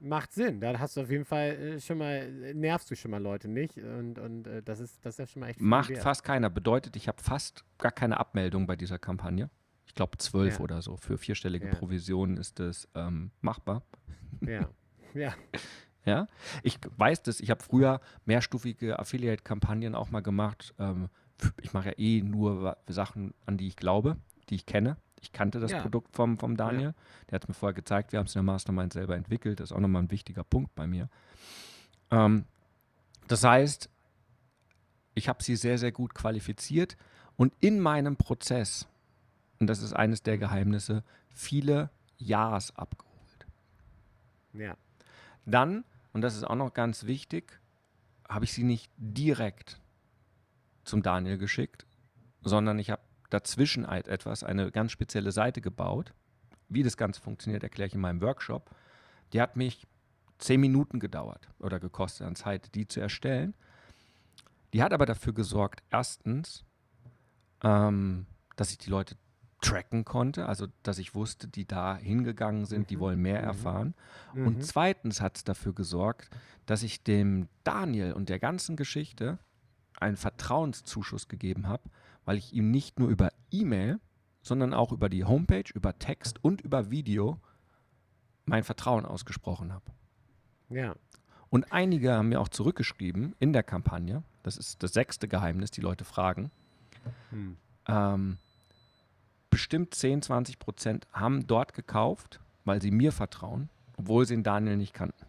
Macht 0.02 0.32
Sinn. 0.32 0.62
Da 0.62 0.80
hast 0.80 0.96
du 0.96 1.02
auf 1.02 1.10
jeden 1.10 1.26
Fall 1.26 1.50
äh, 1.50 1.80
schon 1.82 1.98
mal, 1.98 2.54
nervst 2.54 2.90
du 2.90 2.96
schon 2.96 3.12
mal 3.12 3.22
Leute 3.22 3.50
nicht. 3.50 3.78
Und, 3.78 4.18
und 4.18 4.48
äh, 4.48 4.64
das, 4.64 4.80
ist, 4.80 5.04
das 5.04 5.16
ist 5.16 5.20
ja 5.20 5.28
schon 5.28 5.40
mal 5.42 5.50
echt 5.50 5.60
Macht 5.60 5.90
wert. 5.90 6.04
fast 6.04 6.24
keiner. 6.24 6.50
Bedeutet, 6.50 6.96
ich 6.96 7.08
habe 7.10 7.22
fast 7.22 7.66
gar 7.80 7.92
keine 7.92 8.18
Abmeldung 8.18 8.66
bei 8.66 8.78
dieser 8.78 8.98
Kampagne. 8.98 9.50
Ich 9.86 9.96
glaube 9.96 10.18
zwölf 10.20 10.60
ja. 10.60 10.64
oder 10.64 10.82
so. 10.82 10.96
Für 10.96 11.18
vierstellige 11.18 11.68
ja. 11.68 11.74
Provisionen 11.74 12.38
ist 12.38 12.60
das 12.60 12.88
ähm, 12.96 13.32
machbar. 13.42 13.84
Ja. 14.42 14.70
Ja. 15.16 15.34
Ja, 16.10 16.28
ich 16.64 16.80
weiß 16.98 17.22
das. 17.24 17.40
Ich 17.40 17.52
habe 17.52 17.64
früher 17.64 18.02
mehrstufige 18.26 18.98
Affiliate-Kampagnen 18.98 19.94
auch 19.96 20.10
mal 20.10 20.22
gemacht. 20.22 20.74
Ähm, 20.80 21.10
ich 21.62 21.74
mache 21.74 21.90
ja 21.90 22.00
eh 22.00 22.22
nur 22.22 22.78
Sachen, 22.88 23.34
an 23.46 23.58
die 23.58 23.68
ich 23.68 23.76
glaube, 23.76 24.18
die 24.50 24.56
ich 24.56 24.66
kenne. 24.66 24.98
Ich 25.22 25.32
kannte 25.32 25.60
das 25.60 25.72
ja. 25.72 25.82
Produkt 25.82 26.16
vom, 26.16 26.38
vom 26.38 26.58
Daniel. 26.58 26.90
Ja. 26.90 26.94
Der 27.30 27.36
hat 27.36 27.44
es 27.44 27.48
mir 27.48 27.54
vorher 27.54 27.74
gezeigt. 27.74 28.12
Wir 28.12 28.20
haben 28.20 28.26
es 28.26 28.36
in 28.36 28.40
der 28.40 28.44
Mastermind 28.44 28.94
selber 28.94 29.16
entwickelt. 29.16 29.60
Das 29.60 29.70
ist 29.70 29.76
auch 29.76 29.80
nochmal 29.80 30.02
ein 30.04 30.12
wichtiger 30.12 30.44
Punkt 30.44 30.74
bei 30.76 30.88
mir. 30.88 31.10
Ähm, 32.10 32.46
das 33.28 33.44
heißt, 33.44 33.90
ich 35.14 35.30
habe 35.30 35.44
sie 35.44 35.56
sehr, 35.56 35.78
sehr 35.78 35.92
gut 35.92 36.16
qualifiziert 36.16 36.98
und 37.38 37.54
in 37.60 37.80
meinem 37.80 38.18
Prozess, 38.18 38.88
und 39.60 39.68
das 39.68 39.82
ist 39.82 39.94
eines 39.94 40.24
der 40.24 40.38
Geheimnisse, 40.38 41.04
viele 41.30 41.90
Ja's 42.18 42.76
abgeholt. 42.76 43.46
Ja. 44.54 44.76
Dann, 45.46 45.84
und 46.14 46.22
das 46.22 46.36
ist 46.36 46.44
auch 46.44 46.56
noch 46.56 46.74
ganz 46.74 47.06
wichtig, 47.06 47.60
habe 48.28 48.46
ich 48.46 48.54
sie 48.54 48.64
nicht 48.64 48.92
direkt 48.98 49.80
zum 50.84 51.04
Daniel 51.04 51.38
geschickt, 51.38 51.86
sondern 52.42 52.80
ich 52.80 52.90
habe 52.90 53.02
dazwischen 53.30 53.88
halt 53.88 54.08
etwas, 54.08 54.44
eine 54.44 54.72
ganz 54.72 54.92
spezielle 54.92 55.32
Seite 55.32 55.62
gebaut. 55.62 56.14
Wie 56.68 56.84
das 56.84 56.98
Ganze 56.98 57.22
funktioniert, 57.22 57.64
erkläre 57.64 57.88
ich 57.88 57.96
in 57.96 58.02
meinem 58.02 58.22
Workshop. 58.22 58.70
Die 59.34 59.42
hat 59.42 59.56
mich 59.56 59.88
zehn 60.38 60.60
Minuten 60.60 61.00
gedauert 61.00 61.50
oder 61.60 61.80
gekostet 61.80 62.26
an 62.26 62.36
Zeit, 62.36 62.74
die 62.76 62.88
zu 62.88 63.00
erstellen. 63.00 63.54
Die 64.74 64.84
hat 64.84 64.94
aber 64.94 65.06
dafür 65.06 65.34
gesorgt, 65.34 65.84
erstens, 65.90 66.64
ähm, 67.64 68.26
dass 68.56 68.72
ich 68.72 68.78
die 68.78 68.90
Leute 68.90 69.16
tracken 69.62 70.06
konnte, 70.06 70.46
also 70.48 70.68
dass 70.84 70.98
ich 71.00 71.16
wusste, 71.16 71.48
die 71.48 71.66
da 71.66 71.98
hingegangen 71.98 72.66
sind, 72.66 72.90
die 72.90 72.96
Mhm. 72.96 73.00
wollen 73.02 73.20
mehr 73.20 73.42
Mhm. 73.42 73.48
erfahren. 73.48 73.94
Mhm. 74.34 74.48
Und 74.48 74.66
zweitens 74.66 75.22
hat 75.22 75.38
es 75.38 75.44
dafür 75.44 75.74
gesorgt, 75.74 76.30
dass 76.66 76.84
ich 76.84 77.04
dem 77.04 77.48
Daniel 77.64 78.14
und 78.14 78.30
der 78.30 78.40
ganzen 78.40 78.76
Geschichte 78.78 79.38
einen 80.00 80.16
Vertrauenszuschuss 80.18 81.28
gegeben 81.28 81.68
habe, 81.68 81.84
weil 82.26 82.38
ich 82.38 82.54
ihm 82.54 82.72
nicht 82.72 83.00
nur 83.00 83.10
über 83.10 83.32
E-Mail, 83.52 84.00
sondern 84.42 84.74
auch 84.74 84.92
über 84.94 85.10
die 85.10 85.26
Homepage, 85.26 85.66
über 85.74 85.98
Text 86.00 86.42
und 86.44 86.62
über 86.62 86.90
Video 86.90 87.40
mein 88.46 88.64
Vertrauen 88.64 89.06
ausgesprochen 89.06 89.74
habe. 89.74 89.86
ja. 90.70 90.96
Und 91.52 91.74
einige 91.74 92.14
haben 92.14 92.30
mir 92.30 92.40
auch 92.40 92.48
zurückgeschrieben 92.50 93.36
in 93.40 93.54
der 93.54 93.64
Kampagne, 93.64 94.22
das 94.44 94.56
ist 94.56 94.84
das 94.84 94.94
sechste 94.94 95.28
Geheimnis, 95.28 95.72
die 95.72 95.82
Leute 95.82 96.06
fragen, 96.06 96.52
Hm. 97.32 97.58
ähm, 97.88 98.38
bestimmt 99.50 99.94
10, 99.94 100.22
20 100.22 100.60
Prozent 100.60 101.08
haben 101.14 101.48
dort 101.48 101.74
gekauft, 101.74 102.40
weil 102.66 102.82
sie 102.82 102.92
mir 102.92 103.12
vertrauen, 103.12 103.70
obwohl 103.98 104.26
sie 104.26 104.36
den 104.36 104.44
Daniel 104.44 104.78
nicht 104.78 104.94
kannten. 104.94 105.26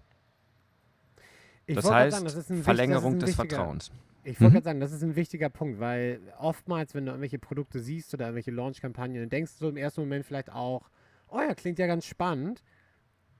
Ich 1.66 1.76
das 1.76 1.88
heißt, 1.88 2.12
sagen, 2.12 2.24
das 2.24 2.34
ist 2.34 2.50
ein 2.50 2.62
Verlängerung 2.62 3.18
des 3.18 3.34
Vertrauens. 3.34 3.90
Ich 4.24 4.40
wollte 4.40 4.50
Mhm. 4.50 4.52
gerade 4.54 4.64
sagen, 4.64 4.80
das 4.80 4.92
ist 4.92 5.02
ein 5.02 5.16
wichtiger 5.16 5.48
Punkt, 5.48 5.80
weil 5.80 6.20
oftmals, 6.38 6.94
wenn 6.94 7.06
du 7.06 7.12
irgendwelche 7.12 7.38
Produkte 7.38 7.80
siehst 7.80 8.12
oder 8.12 8.26
irgendwelche 8.26 8.50
Launch-Kampagnen, 8.50 9.20
dann 9.20 9.30
denkst 9.30 9.52
du 9.58 9.68
im 9.68 9.76
ersten 9.76 10.02
Moment 10.02 10.26
vielleicht 10.26 10.50
auch, 10.52 10.90
oh 11.28 11.38
ja, 11.40 11.54
klingt 11.54 11.78
ja 11.78 11.86
ganz 11.86 12.04
spannend, 12.04 12.62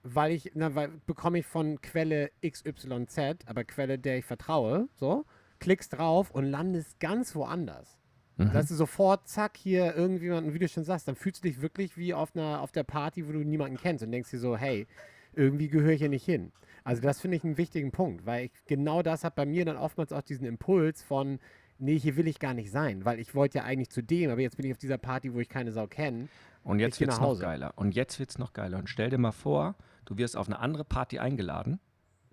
weil 0.03 0.31
ich, 0.31 0.51
na, 0.55 0.73
weil 0.73 0.89
bekomme 1.05 1.39
ich 1.39 1.45
von 1.45 1.79
Quelle 1.81 2.31
XYZ, 2.43 3.45
aber 3.45 3.63
Quelle, 3.63 3.99
der 3.99 4.17
ich 4.17 4.25
vertraue, 4.25 4.87
so, 4.95 5.25
klickst 5.59 5.93
drauf 5.93 6.31
und 6.31 6.45
landest 6.45 6.99
ganz 6.99 7.35
woanders. 7.35 7.99
Mhm. 8.45 8.53
Dass 8.53 8.67
du 8.67 8.75
sofort, 8.75 9.27
zack, 9.27 9.57
hier 9.57 9.95
irgendjemanden, 9.95 10.53
wie 10.53 10.59
du 10.59 10.67
schon 10.67 10.83
sagst, 10.83 11.07
dann 11.07 11.15
fühlst 11.15 11.43
du 11.43 11.47
dich 11.47 11.61
wirklich 11.61 11.97
wie 11.97 12.13
auf 12.13 12.35
einer, 12.35 12.61
auf 12.61 12.71
der 12.71 12.83
Party, 12.83 13.27
wo 13.27 13.31
du 13.31 13.39
niemanden 13.39 13.77
kennst 13.77 14.03
und 14.03 14.11
denkst 14.11 14.31
dir 14.31 14.39
so, 14.39 14.57
hey, 14.57 14.87
irgendwie 15.33 15.69
gehöre 15.69 15.91
ich 15.91 15.99
hier 15.99 16.09
nicht 16.09 16.25
hin. 16.25 16.51
Also 16.83 17.01
das 17.01 17.21
finde 17.21 17.37
ich 17.37 17.43
einen 17.43 17.57
wichtigen 17.57 17.91
Punkt, 17.91 18.25
weil 18.25 18.45
ich, 18.45 18.51
genau 18.65 19.01
das 19.01 19.23
hat 19.23 19.35
bei 19.35 19.45
mir 19.45 19.65
dann 19.65 19.77
oftmals 19.77 20.11
auch 20.11 20.23
diesen 20.23 20.45
Impuls 20.45 21.03
von, 21.03 21.39
nee, 21.77 21.97
hier 21.97 22.15
will 22.15 22.27
ich 22.27 22.39
gar 22.39 22.53
nicht 22.53 22.71
sein, 22.71 23.05
weil 23.05 23.19
ich 23.19 23.35
wollte 23.35 23.59
ja 23.59 23.63
eigentlich 23.63 23.89
zu 23.89 24.01
dem, 24.01 24.31
aber 24.31 24.41
jetzt 24.41 24.57
bin 24.57 24.65
ich 24.65 24.71
auf 24.71 24.77
dieser 24.77 24.97
Party, 24.97 25.33
wo 25.33 25.39
ich 25.39 25.49
keine 25.49 25.71
Sau 25.71 25.87
kenne. 25.87 26.27
Und 26.63 26.79
jetzt 26.79 26.99
wird 26.99 27.11
es 27.11 27.19
noch 27.19 27.39
geiler. 27.39 27.73
Und 27.75 27.95
jetzt 27.95 28.19
wird 28.19 28.29
es 28.29 28.37
noch 28.37 28.53
geiler. 28.53 28.77
Und 28.79 28.89
stell 28.89 29.09
dir 29.09 29.17
mal 29.17 29.31
vor, 29.31 29.75
du 30.05 30.17
wirst 30.17 30.37
auf 30.37 30.47
eine 30.47 30.59
andere 30.59 30.85
Party 30.85 31.19
eingeladen, 31.19 31.79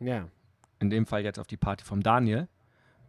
Ja, 0.00 0.28
in 0.80 0.90
dem 0.90 1.06
Fall 1.06 1.24
jetzt 1.24 1.38
auf 1.38 1.46
die 1.46 1.56
Party 1.56 1.84
vom 1.84 2.02
Daniel. 2.02 2.48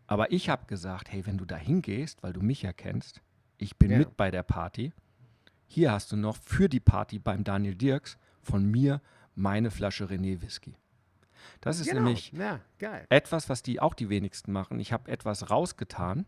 Aber 0.09 0.31
ich 0.31 0.49
habe 0.49 0.65
gesagt, 0.65 1.11
hey, 1.11 1.27
wenn 1.27 1.37
du 1.37 1.45
da 1.45 1.55
hingehst, 1.55 2.23
weil 2.23 2.33
du 2.33 2.41
mich 2.41 2.63
ja 2.63 2.73
kennst, 2.73 3.21
ich 3.59 3.77
bin 3.77 3.91
Ja. 3.91 3.99
mit 3.99 4.17
bei 4.17 4.31
der 4.31 4.41
Party. 4.41 4.91
Hier 5.67 5.91
hast 5.91 6.11
du 6.11 6.15
noch 6.17 6.35
für 6.35 6.67
die 6.67 6.79
Party 6.79 7.19
beim 7.19 7.43
Daniel 7.43 7.75
Dirks 7.75 8.17
von 8.41 8.65
mir 8.65 9.01
meine 9.35 9.69
Flasche 9.69 10.05
René 10.05 10.41
Whisky. 10.41 10.75
Das 11.61 11.79
ist 11.79 11.89
genau. 11.89 12.01
nämlich 12.01 12.31
ja, 12.31 12.59
etwas, 13.09 13.49
was 13.49 13.61
die 13.61 13.79
auch 13.79 13.93
die 13.93 14.09
wenigsten 14.09 14.51
machen. 14.51 14.79
Ich 14.79 14.91
habe 14.91 15.11
etwas 15.11 15.51
rausgetan. 15.51 16.25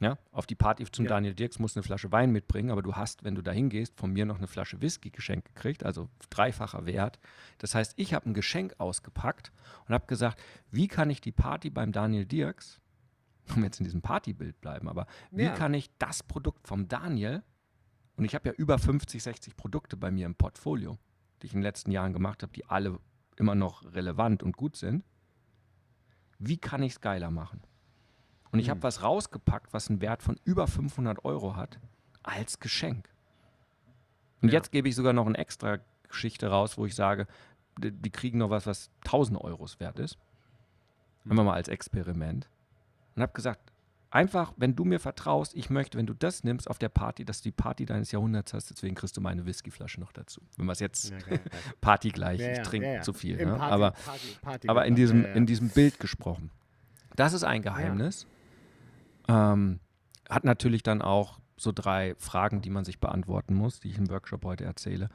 Ja, 0.00 0.18
auf 0.32 0.46
die 0.46 0.54
Party 0.56 0.84
zum 0.90 1.04
Ja. 1.04 1.10
Daniel 1.10 1.34
Dirks 1.34 1.58
musst 1.58 1.76
du 1.76 1.80
eine 1.80 1.84
Flasche 1.84 2.10
Wein 2.10 2.30
mitbringen, 2.32 2.70
aber 2.70 2.82
du 2.82 2.94
hast, 2.94 3.22
wenn 3.24 3.34
du 3.34 3.42
da 3.42 3.52
hingehst, 3.52 3.96
von 3.96 4.12
mir 4.12 4.26
noch 4.26 4.38
eine 4.38 4.48
Flasche 4.48 4.80
Whisky 4.80 5.10
geschenkt 5.10 5.54
gekriegt, 5.54 5.84
also 5.84 6.08
dreifacher 6.30 6.84
Wert. 6.84 7.18
Das 7.58 7.74
heißt, 7.74 7.94
ich 7.96 8.12
habe 8.12 8.28
ein 8.28 8.34
Geschenk 8.34 8.74
ausgepackt 8.78 9.52
und 9.86 9.94
habe 9.94 10.06
gesagt, 10.06 10.42
wie 10.70 10.88
kann 10.88 11.10
ich 11.10 11.20
die 11.20 11.32
Party 11.32 11.70
beim 11.70 11.92
Daniel 11.92 12.26
Dirks, 12.26 12.80
um 13.54 13.62
jetzt 13.62 13.78
in 13.78 13.84
diesem 13.84 14.02
Partybild 14.02 14.60
bleiben, 14.60 14.88
aber 14.88 15.06
wie 15.30 15.44
Ja. 15.44 15.54
kann 15.54 15.72
ich 15.74 15.90
das 15.98 16.22
Produkt 16.22 16.66
vom 16.66 16.88
Daniel, 16.88 17.42
und 18.16 18.24
ich 18.24 18.34
habe 18.34 18.48
ja 18.48 18.54
über 18.54 18.78
50, 18.78 19.22
60 19.22 19.56
Produkte 19.56 19.96
bei 19.96 20.10
mir 20.10 20.26
im 20.26 20.34
Portfolio, 20.36 20.98
die 21.42 21.46
ich 21.46 21.52
in 21.52 21.58
den 21.60 21.64
letzten 21.64 21.90
Jahren 21.90 22.12
gemacht 22.12 22.42
habe, 22.42 22.52
die 22.52 22.64
alle 22.66 22.98
immer 23.36 23.54
noch 23.56 23.84
relevant 23.92 24.42
und 24.42 24.56
gut 24.56 24.76
sind, 24.76 25.04
wie 26.38 26.56
kann 26.56 26.82
ich 26.82 26.92
es 26.92 27.00
geiler 27.00 27.30
machen? 27.30 27.60
Und 28.54 28.60
ich 28.60 28.70
habe 28.70 28.82
was 28.82 29.02
rausgepackt, 29.02 29.72
was 29.72 29.90
einen 29.90 30.00
Wert 30.00 30.22
von 30.22 30.38
über 30.44 30.66
500 30.66 31.24
Euro 31.24 31.56
hat, 31.56 31.78
als 32.22 32.60
Geschenk. 32.60 33.08
Und 34.42 34.48
Ja. 34.48 34.54
jetzt 34.54 34.70
gebe 34.72 34.88
ich 34.88 34.94
sogar 34.94 35.12
noch 35.12 35.26
eine 35.26 35.36
extra 35.38 35.78
Geschichte 36.08 36.48
raus, 36.48 36.78
wo 36.78 36.86
ich 36.86 36.94
sage, 36.94 37.26
die, 37.78 37.90
die 37.90 38.10
kriegen 38.10 38.38
noch 38.38 38.50
was, 38.50 38.66
was 38.66 38.90
1000 39.04 39.40
Euros 39.40 39.80
wert 39.80 39.98
ist. 39.98 40.16
Einfach 41.28 41.44
mal 41.44 41.54
als 41.54 41.68
Experiment. 41.68 42.48
Und 43.16 43.22
habe 43.22 43.32
gesagt, 43.32 43.72
einfach, 44.10 44.52
wenn 44.56 44.76
du 44.76 44.84
mir 44.84 45.00
vertraust, 45.00 45.54
ich 45.56 45.70
möchte, 45.70 45.98
wenn 45.98 46.06
du 46.06 46.14
das 46.14 46.44
nimmst 46.44 46.70
auf 46.70 46.78
der 46.78 46.90
Party, 46.90 47.24
dass 47.24 47.38
du 47.38 47.44
die 47.48 47.52
Party 47.52 47.86
deines 47.86 48.12
Jahrhunderts 48.12 48.52
hast, 48.54 48.70
deswegen 48.70 48.94
kriegst 48.94 49.16
du 49.16 49.20
meine 49.20 49.46
Whiskyflasche 49.46 49.98
noch 49.98 50.12
dazu. 50.12 50.40
Wenn 50.56 50.66
wir 50.66 50.72
es 50.72 50.80
jetzt 50.80 51.10
Ja, 51.10 51.18
geil. 51.18 51.40
Party 51.80 52.10
gleich, 52.10 52.38
Ja, 52.40 52.50
ich 52.52 52.58
ja, 52.58 52.62
trinke 52.62 52.86
ja, 52.86 52.94
ja. 52.94 53.02
zu 53.02 53.12
viel, 53.12 53.36
ne? 53.36 53.56
Party- 53.56 53.62
aber 53.72 53.90
Party- 53.92 54.36
Party- 54.42 54.68
aber 54.68 54.84
in 54.86 54.92
ja, 54.92 54.96
diesem, 54.96 55.22
ja. 55.24 55.32
in 55.32 55.46
diesem 55.46 55.70
Bild 55.70 55.98
gesprochen. 55.98 56.50
Das 57.16 57.32
ist 57.32 57.42
ein 57.42 57.62
Geheimnis. 57.62 58.26
Ähm, 59.28 59.80
hat 60.28 60.44
natürlich 60.44 60.82
dann 60.82 61.02
auch 61.02 61.38
so 61.56 61.70
drei 61.72 62.14
Fragen, 62.18 62.62
die 62.62 62.70
man 62.70 62.84
sich 62.84 62.98
beantworten 62.98 63.54
muss, 63.54 63.80
die 63.80 63.88
ich 63.90 63.98
im 63.98 64.08
Workshop 64.10 64.44
heute 64.44 64.64
erzähle. 64.64 65.08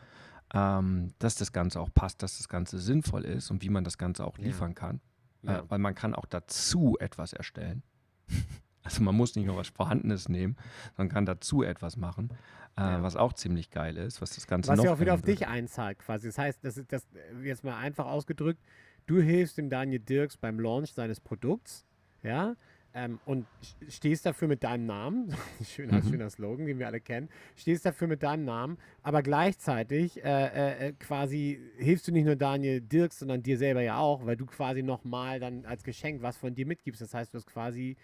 Ähm, 0.53 1.13
dass 1.19 1.35
das 1.35 1.51
Ganze 1.51 1.79
auch 1.79 1.89
passt, 1.93 2.23
dass 2.23 2.37
das 2.37 2.49
Ganze 2.49 2.79
sinnvoll 2.79 3.23
ist 3.23 3.51
und 3.51 3.61
wie 3.61 3.69
man 3.69 3.83
das 3.83 3.97
Ganze 3.99 4.25
auch 4.25 4.37
Ja. 4.39 4.45
liefern 4.45 4.73
kann. 4.73 4.99
Ja. 5.43 5.59
Äh, 5.59 5.63
weil 5.69 5.79
man 5.79 5.93
kann 5.95 6.15
auch 6.15 6.25
dazu 6.25 6.97
etwas 6.99 7.33
erstellen. 7.33 7.83
Also 8.81 9.03
man 9.03 9.13
muss 9.13 9.35
nicht 9.35 9.45
nur 9.45 9.57
was 9.57 9.67
Vorhandenes 9.67 10.29
nehmen, 10.29 10.55
sondern 10.95 11.13
kann 11.13 11.25
dazu 11.25 11.61
etwas 11.63 11.97
machen, 11.97 12.29
äh, 12.77 12.81
Ja. 12.81 13.03
was 13.03 13.17
auch 13.17 13.33
ziemlich 13.33 13.69
geil 13.69 13.97
ist, 13.97 14.21
was 14.21 14.33
das 14.33 14.47
Ganze 14.47 14.69
Was 14.71 14.77
noch 14.77 14.85
ja 14.85 14.93
auch 14.93 14.99
wieder 14.99 15.13
auf 15.13 15.21
dich 15.21 15.47
einzahlt, 15.47 15.99
quasi. 15.99 16.27
Das 16.27 16.37
heißt, 16.39 16.63
das 16.63 16.77
ist 16.77 16.91
das 16.91 17.05
äh, 17.13 17.45
jetzt 17.45 17.63
mal 17.63 17.77
einfach 17.77 18.05
ausgedrückt, 18.07 18.59
du 19.05 19.21
hilfst 19.21 19.57
dem 19.57 19.69
Daniel 19.69 19.99
Dirks 19.99 20.37
beim 20.37 20.59
Launch 20.59 20.93
seines 20.93 21.19
Produkts, 21.19 21.85
ja, 22.23 22.55
ähm, 22.93 23.19
und 23.25 23.45
st- 23.63 23.91
stehst 23.91 24.25
dafür 24.25 24.47
mit 24.47 24.63
deinem 24.63 24.85
Namen, 24.85 25.35
schöner, 25.63 25.97
Mhm. 26.03 26.09
schöner 26.09 26.29
Slogan, 26.29 26.65
den 26.65 26.79
wir 26.79 26.87
alle 26.87 26.99
kennen, 27.01 27.29
stehst 27.55 27.85
dafür 27.85 28.07
mit 28.07 28.23
deinem 28.23 28.45
Namen, 28.45 28.77
aber 29.03 29.21
gleichzeitig 29.21 30.23
äh, 30.23 30.27
äh, 30.27 30.87
äh, 30.87 30.93
quasi 30.99 31.59
hilfst 31.77 32.07
du 32.07 32.11
nicht 32.11 32.25
nur 32.25 32.35
Daniel 32.35 32.81
Dirks, 32.81 33.19
sondern 33.19 33.43
dir 33.43 33.57
selber 33.57 33.81
ja 33.81 33.97
auch, 33.97 34.25
weil 34.25 34.37
du 34.37 34.45
quasi 34.45 34.81
nochmal 34.83 35.39
dann 35.39 35.65
als 35.65 35.83
Geschenk 35.83 36.21
was 36.21 36.37
von 36.37 36.55
dir 36.55 36.65
mitgibst. 36.65 37.01
Das 37.01 37.13
heißt, 37.13 37.33
du 37.33 37.37
hast 37.37 37.47
quasi 37.47 37.95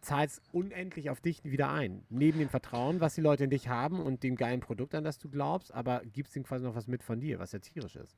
zahlst 0.00 0.40
unendlich 0.52 1.10
auf 1.10 1.20
dich 1.20 1.44
wieder 1.44 1.70
ein. 1.70 2.02
Neben 2.08 2.38
dem 2.38 2.48
Vertrauen, 2.48 3.00
was 3.00 3.14
die 3.14 3.20
Leute 3.20 3.44
in 3.44 3.50
dich 3.50 3.68
haben 3.68 4.00
und 4.00 4.22
dem 4.22 4.36
geilen 4.36 4.60
Produkt, 4.60 4.94
an 4.94 5.04
das 5.04 5.18
du 5.18 5.28
glaubst, 5.28 5.72
aber 5.74 6.02
gibst 6.12 6.34
ihnen 6.34 6.44
quasi 6.46 6.64
noch 6.64 6.74
was 6.74 6.86
mit 6.86 7.02
von 7.02 7.20
dir, 7.20 7.38
was 7.38 7.52
ja 7.52 7.58
tierisch 7.58 7.96
ist. 7.96 8.16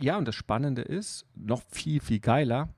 Ja, 0.00 0.18
und 0.18 0.28
das 0.28 0.34
Spannende 0.34 0.82
ist, 0.82 1.24
noch 1.34 1.62
viel, 1.70 2.00
viel 2.00 2.20
geiler, 2.20 2.68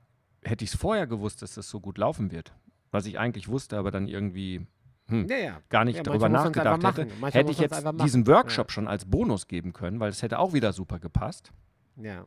hätte 0.44 0.64
ich 0.64 0.72
es 0.72 0.76
vorher 0.80 1.06
gewusst, 1.06 1.42
dass 1.42 1.54
das 1.54 1.68
so 1.68 1.80
gut 1.80 1.98
laufen 1.98 2.30
wird. 2.32 2.52
Was 2.90 3.06
ich 3.06 3.18
eigentlich 3.18 3.48
wusste, 3.48 3.78
aber 3.78 3.90
dann 3.90 4.06
irgendwie 4.08 4.66
hm, 5.08 5.26
Ja, 5.28 5.36
ja. 5.36 5.60
gar 5.68 5.84
nicht 5.84 5.96
Ja, 5.96 6.02
darüber 6.02 6.28
nachgedacht 6.28 6.84
hätte, 6.84 7.06
hätte 7.32 7.50
ich 7.50 7.58
jetzt 7.58 7.84
diesen 8.02 8.26
Workshop 8.26 8.70
schon 8.70 8.86
als 8.88 9.04
Bonus 9.06 9.48
geben 9.48 9.72
können, 9.72 9.98
weil 10.00 10.10
es 10.10 10.22
hätte 10.22 10.38
auch 10.38 10.52
wieder 10.52 10.72
super 10.72 10.98
gepasst. 10.98 11.52
Ja. 11.96 12.26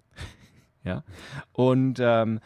Und 1.54 2.00
ähm, 2.00 2.40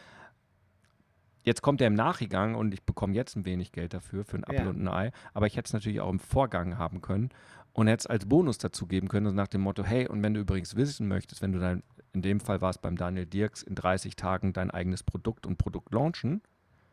jetzt 1.44 1.62
kommt 1.62 1.82
er 1.82 1.88
im 1.88 1.94
Nachgang 1.94 2.56
und 2.56 2.74
ich 2.74 2.84
bekomme 2.84 3.14
jetzt 3.14 3.36
ein 3.36 3.44
wenig 3.46 3.72
Geld 3.72 3.94
dafür, 3.94 4.24
für 4.24 4.38
ein 4.38 4.44
Apfel 4.46 4.64
Ja. 4.64 4.70
und 4.70 4.82
ein 4.82 4.88
Ei. 4.88 5.12
Aber 5.34 5.46
ich 5.48 5.58
hätte 5.58 5.68
es 5.68 5.74
natürlich 5.74 6.00
auch 6.00 6.10
im 6.10 6.20
Vorgang 6.20 6.78
haben 6.78 7.02
können 7.02 7.30
und 7.74 7.88
hätte 7.88 8.00
es 8.02 8.08
als 8.08 8.26
Bonus 8.28 8.58
dazu 8.58 8.88
geben 8.88 9.08
können, 9.10 9.26
also 9.28 9.36
nach 9.36 9.48
dem 9.48 9.62
Motto, 9.62 9.84
hey, 9.84 10.08
und 10.08 10.24
wenn 10.24 10.34
du 10.34 10.40
übrigens 10.40 10.76
wissen 10.76 11.08
möchtest, 11.08 11.42
wenn 11.42 11.52
du 11.52 11.60
dein, 11.60 11.84
in 12.14 12.22
dem 12.22 12.40
Fall 12.40 12.62
war 12.62 12.70
es 12.70 12.78
beim 12.78 12.96
Daniel 12.98 13.26
Dirks, 13.26 13.62
in 13.64 13.76
30 13.76 14.16
Tagen 14.16 14.54
dein 14.54 14.72
eigenes 14.72 15.04
Produkt 15.04 15.46
und 15.46 15.58
Produkt 15.58 15.94
launchen, 15.94 16.42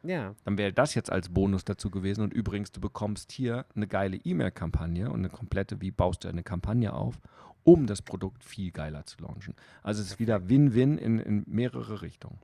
Ja. 0.02 0.34
dann 0.44 0.58
wäre 0.58 0.72
das 0.72 0.94
jetzt 0.94 1.10
als 1.10 1.28
Bonus 1.30 1.64
dazu 1.64 1.90
gewesen. 1.90 2.22
Und 2.22 2.32
übrigens, 2.34 2.72
du 2.72 2.80
bekommst 2.80 3.32
hier 3.32 3.64
eine 3.74 3.86
geile 3.86 4.16
E-Mail-Kampagne 4.16 5.10
und 5.10 5.20
eine 5.20 5.30
komplette, 5.30 5.80
wie 5.80 5.90
baust 5.90 6.24
du 6.24 6.28
eine 6.28 6.42
Kampagne 6.42 6.92
auf, 6.92 7.18
um 7.64 7.86
das 7.86 8.02
Produkt 8.02 8.44
viel 8.44 8.70
geiler 8.70 9.04
zu 9.06 9.20
launchen. 9.22 9.54
Also 9.82 10.00
es 10.02 10.12
ist 10.12 10.18
wieder 10.20 10.48
Win-Win 10.48 10.98
in, 10.98 11.18
in 11.18 11.44
mehrere 11.46 12.02
Richtungen. 12.02 12.38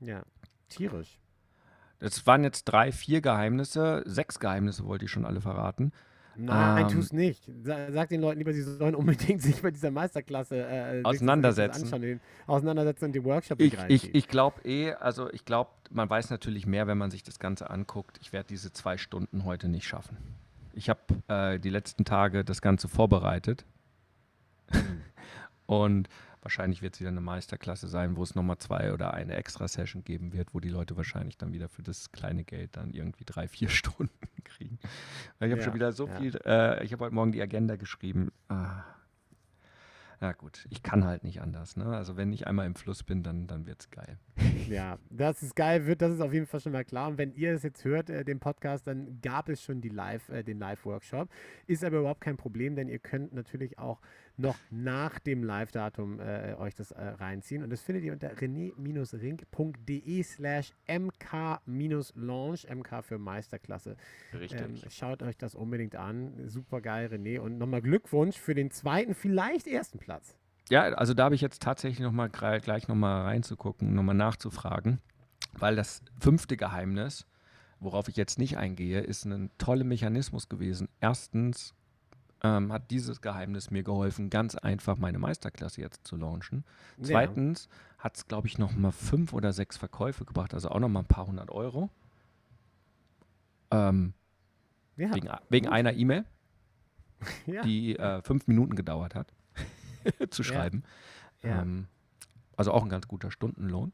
Ja. 0.00 0.22
Tierisch. 0.68 1.18
Das 1.98 2.26
waren 2.26 2.44
jetzt 2.44 2.64
drei, 2.64 2.92
vier 2.92 3.20
Geheimnisse. 3.20 4.02
Sechs 4.06 4.38
Geheimnisse 4.38 4.84
wollte 4.84 5.04
ich 5.06 5.10
schon 5.10 5.26
alle 5.26 5.40
verraten. 5.40 5.92
Nein, 6.44 6.86
Ähm, 6.86 6.88
tu's 6.92 7.12
nicht. 7.12 7.44
Sa- 7.62 7.90
Sag 7.92 8.08
den 8.08 8.20
Leuten 8.20 8.38
lieber, 8.38 8.52
sie 8.52 8.62
sollen 8.62 8.94
unbedingt 8.94 9.42
sich 9.42 9.60
bei 9.62 9.70
dieser 9.70 9.90
Meisterklasse 9.90 10.56
äh, 10.56 11.02
Auseinandersetzen. 11.04 11.84
anschauen, 11.84 12.02
den, 12.02 12.20
auseinandersetzen 12.46 13.04
und 13.06 13.12
den 13.14 13.24
Workshop 13.24 13.60
Ich, 13.60 13.70
sich 13.72 13.74
ich, 13.74 13.80
reinziehen. 13.80 14.10
ich 14.14 14.28
glaube 14.28 14.60
eh, 14.64 14.92
also 14.94 15.30
ich 15.32 15.44
glaube, 15.44 15.70
man 15.90 16.08
weiß 16.08 16.30
natürlich 16.30 16.66
mehr, 16.66 16.86
wenn 16.86 16.98
man 16.98 17.10
sich 17.10 17.22
das 17.22 17.38
Ganze 17.38 17.68
anguckt. 17.70 18.18
Ich 18.22 18.32
werde 18.32 18.46
diese 18.48 18.72
zwei 18.72 18.96
Stunden 18.96 19.44
heute 19.44 19.68
nicht 19.68 19.86
schaffen. 19.86 20.16
Ich 20.72 20.88
habe 20.88 21.00
äh, 21.28 21.58
die 21.58 21.70
letzten 21.70 22.04
Tage 22.04 22.44
das 22.44 22.62
Ganze 22.62 22.86
vorbereitet. 22.88 23.64
Und 25.66 26.08
wahrscheinlich 26.42 26.82
wird 26.82 26.94
es 26.94 27.00
wieder 27.00 27.10
eine 27.10 27.20
Meisterklasse 27.20 27.88
sein, 27.88 28.16
wo 28.16 28.22
es 28.22 28.34
nochmal 28.34 28.58
zwei 28.58 28.92
oder 28.92 29.14
eine 29.14 29.34
extra 29.34 29.68
Session 29.68 30.04
geben 30.04 30.32
wird, 30.32 30.54
wo 30.54 30.60
die 30.60 30.68
Leute 30.68 30.96
wahrscheinlich 30.96 31.36
dann 31.36 31.52
wieder 31.52 31.68
für 31.68 31.82
das 31.82 32.12
kleine 32.12 32.44
Geld 32.44 32.76
dann 32.76 32.92
irgendwie 32.92 33.24
drei, 33.24 33.48
vier 33.48 33.68
Stunden 33.70 34.10
kriegen. 34.44 34.78
Ich 35.38 35.42
habe 35.42 35.56
Ja, 35.56 35.62
schon 35.62 35.74
wieder 35.74 35.92
so 35.92 36.06
ja. 36.06 36.14
viel, 36.18 36.36
äh, 36.44 36.84
ich 36.84 36.92
habe 36.92 37.04
heute 37.04 37.14
Morgen 37.14 37.32
die 37.32 37.42
Agenda 37.42 37.76
geschrieben. 37.76 38.32
Ah. 38.48 38.84
Na 40.22 40.32
gut, 40.32 40.66
ich 40.68 40.82
kann 40.82 41.06
halt 41.06 41.24
nicht 41.24 41.40
anders. 41.40 41.78
Ne? 41.78 41.86
Also 41.86 42.18
wenn 42.18 42.30
ich 42.30 42.46
einmal 42.46 42.66
im 42.66 42.74
Fluss 42.74 43.02
bin, 43.02 43.22
dann, 43.22 43.46
dann 43.46 43.66
wird 43.66 43.80
es 43.80 43.90
geil. 43.90 44.18
Ja, 44.68 44.98
das 45.08 45.42
ist 45.42 45.56
geil, 45.56 45.86
wird, 45.86 46.02
das 46.02 46.12
ist 46.12 46.20
auf 46.20 46.34
jeden 46.34 46.46
Fall 46.46 46.60
schon 46.60 46.72
mal 46.72 46.84
klar. 46.84 47.08
Und 47.08 47.16
wenn 47.16 47.32
ihr 47.32 47.54
es 47.54 47.62
jetzt 47.62 47.84
hört, 47.86 48.10
äh, 48.10 48.22
den 48.22 48.38
Podcast, 48.38 48.86
dann 48.86 49.20
gab 49.22 49.48
es 49.48 49.62
schon 49.62 49.80
die 49.80 49.88
Live, 49.88 50.28
äh, 50.28 50.42
den 50.42 50.58
Live-Workshop. 50.58 51.30
Ist 51.66 51.82
aber 51.84 52.00
überhaupt 52.00 52.20
kein 52.20 52.36
Problem, 52.36 52.76
denn 52.76 52.90
ihr 52.90 52.98
könnt 52.98 53.32
natürlich 53.32 53.78
auch 53.78 54.02
noch 54.40 54.56
nach 54.70 55.18
dem 55.18 55.42
Live-Datum 55.44 56.20
äh, 56.20 56.54
euch 56.58 56.74
das 56.74 56.90
äh, 56.92 57.02
reinziehen. 57.02 57.62
Und 57.62 57.70
das 57.70 57.80
findet 57.82 58.04
ihr 58.04 58.12
unter 58.12 58.30
rené-ring.de 58.32 60.22
slash 60.22 60.72
mk-launch, 60.88 62.66
MK 62.68 63.02
für 63.04 63.18
Meisterklasse. 63.18 63.96
Ähm, 64.32 64.76
schaut 64.88 65.22
euch 65.22 65.36
das 65.36 65.54
unbedingt 65.54 65.96
an. 65.96 66.32
Super 66.48 66.80
geil, 66.80 67.08
René. 67.12 67.38
Und 67.40 67.58
nochmal 67.58 67.82
Glückwunsch 67.82 68.36
für 68.38 68.54
den 68.54 68.70
zweiten, 68.70 69.14
vielleicht 69.14 69.66
ersten 69.66 69.98
Platz. 69.98 70.34
Ja, 70.68 70.82
also 70.82 71.14
da 71.14 71.24
habe 71.24 71.34
ich 71.34 71.40
jetzt 71.40 71.62
tatsächlich 71.62 72.00
noch 72.00 72.12
mal 72.12 72.28
gra- 72.28 72.60
gleich 72.60 72.86
nochmal 72.86 73.22
reinzugucken, 73.22 73.92
nochmal 73.94 74.14
nachzufragen, 74.14 75.00
weil 75.54 75.74
das 75.74 76.02
fünfte 76.20 76.56
Geheimnis, 76.56 77.26
worauf 77.80 78.08
ich 78.08 78.16
jetzt 78.16 78.38
nicht 78.38 78.56
eingehe, 78.56 79.00
ist 79.00 79.24
ein 79.24 79.50
toller 79.58 79.82
Mechanismus 79.84 80.48
gewesen. 80.48 80.88
Erstens 81.00 81.74
ähm, 82.42 82.72
hat 82.72 82.90
dieses 82.90 83.20
Geheimnis 83.20 83.70
mir 83.70 83.82
geholfen, 83.82 84.30
ganz 84.30 84.54
einfach 84.54 84.96
meine 84.96 85.18
Meisterklasse 85.18 85.80
jetzt 85.80 86.06
zu 86.06 86.16
launchen. 86.16 86.64
Ja. 86.98 87.04
Zweitens 87.04 87.68
hat 87.98 88.16
es, 88.16 88.26
glaube 88.26 88.46
ich, 88.48 88.56
noch 88.58 88.74
mal 88.74 88.92
fünf 88.92 89.32
oder 89.32 89.52
sechs 89.52 89.76
Verkäufe 89.76 90.24
gebracht, 90.24 90.54
also 90.54 90.70
auch 90.70 90.80
noch 90.80 90.88
mal 90.88 91.00
ein 91.00 91.06
paar 91.06 91.26
hundert 91.26 91.50
Euro. 91.50 91.90
Ähm, 93.70 94.14
Ja, 94.96 95.14
wegen 95.14 95.28
wegen 95.48 95.68
einer 95.68 95.92
E-Mail 95.92 96.24
ja. 97.46 97.62
die 97.62 97.96
äh, 97.98 98.22
fünf 98.22 98.46
Minuten 98.48 98.74
gedauert 98.74 99.14
hat 99.14 99.32
zu 100.30 100.42
Ja. 100.42 100.48
schreiben. 100.48 100.82
Ja. 101.42 101.62
Ähm, 101.62 101.86
also 102.56 102.72
auch 102.72 102.82
ein 102.82 102.88
ganz 102.88 103.06
guter 103.08 103.30
Stundenlohn. 103.30 103.92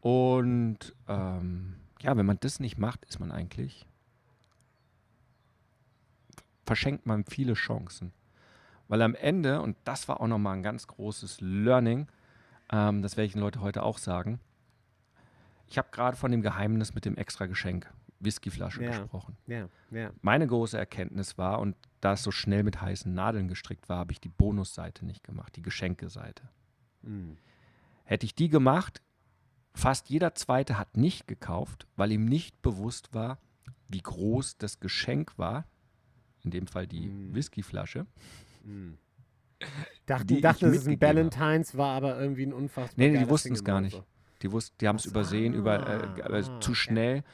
Und 0.00 0.94
ähm, 1.08 1.76
ja, 2.00 2.16
wenn 2.16 2.26
man 2.26 2.38
das 2.40 2.60
nicht 2.60 2.78
macht, 2.78 3.04
ist 3.06 3.20
man 3.20 3.32
eigentlich, 3.32 3.86
verschenkt 6.66 7.06
man 7.06 7.24
viele 7.24 7.54
Chancen. 7.54 8.12
Weil 8.88 9.02
am 9.02 9.14
Ende, 9.14 9.60
und 9.60 9.76
das 9.84 10.08
war 10.08 10.20
auch 10.20 10.26
nochmal 10.26 10.56
ein 10.56 10.62
ganz 10.62 10.86
großes 10.86 11.40
Learning, 11.40 12.06
ähm, 12.70 13.02
das 13.02 13.16
werde 13.16 13.26
ich 13.26 13.32
den 13.32 13.40
Leuten 13.40 13.60
heute 13.60 13.82
auch 13.82 13.98
sagen, 13.98 14.40
ich 15.66 15.78
habe 15.78 15.88
gerade 15.90 16.16
von 16.16 16.30
dem 16.30 16.42
Geheimnis 16.42 16.94
mit 16.94 17.04
dem 17.04 17.16
extra 17.16 17.46
Geschenk, 17.46 17.90
Whiskyflasche, 18.20 18.84
Ja. 18.84 18.90
gesprochen. 18.90 19.36
ja, 19.46 19.68
ja. 19.90 20.10
Meine 20.22 20.46
große 20.46 20.76
Erkenntnis 20.76 21.38
war, 21.38 21.58
und 21.60 21.76
da 22.00 22.12
es 22.12 22.22
so 22.22 22.30
schnell 22.30 22.62
mit 22.62 22.80
heißen 22.80 23.12
Nadeln 23.12 23.48
gestrickt 23.48 23.88
war, 23.88 23.98
habe 23.98 24.12
ich 24.12 24.20
die 24.20 24.28
Bonusseite 24.28 25.06
nicht 25.06 25.24
gemacht, 25.24 25.56
die 25.56 25.62
Geschenkeseite. 25.62 26.48
Mm. 27.02 27.32
Hätte 28.04 28.26
ich 28.26 28.34
die 28.34 28.50
gemacht, 28.50 29.00
fast 29.74 30.10
jeder 30.10 30.34
zweite 30.34 30.78
hat 30.78 30.96
nicht 30.96 31.26
gekauft, 31.26 31.86
weil 31.96 32.12
ihm 32.12 32.26
nicht 32.26 32.60
bewusst 32.60 33.14
war, 33.14 33.38
wie 33.88 34.02
groß 34.02 34.58
das 34.58 34.80
Geschenk 34.80 35.38
war. 35.38 35.64
In 36.44 36.50
dem 36.50 36.66
Fall 36.66 36.86
die 36.86 37.08
Mm. 37.08 37.34
Whiskyflasche. 37.34 38.06
Dachten, 40.06 40.26
die 40.26 40.36
ich 40.36 40.40
dachten 40.42 40.66
dass 40.66 40.76
es 40.76 40.86
ein 40.86 40.92
mitgegeben 40.92 41.08
habe. 41.08 41.30
Valentines 41.32 41.76
war, 41.76 41.96
aber 41.96 42.20
irgendwie 42.20 42.44
ein 42.44 42.52
unfassbar. 42.52 42.94
Nee, 42.96 43.10
nee, 43.10 43.18
die 43.24 43.28
wussten 43.28 43.54
es 43.54 43.64
gar 43.64 43.80
nicht. 43.80 43.96
so. 43.96 44.04
Die, 44.42 44.52
wussten, 44.52 44.76
die 44.80 44.88
haben 44.88 44.96
es 44.96 45.06
übersehen, 45.06 45.54
über, 45.54 45.88
äh, 45.88 46.22
ah, 46.22 46.28
ah, 46.30 46.42
zu 46.60 46.72
okay. 46.72 46.74
schnell. 46.74 47.24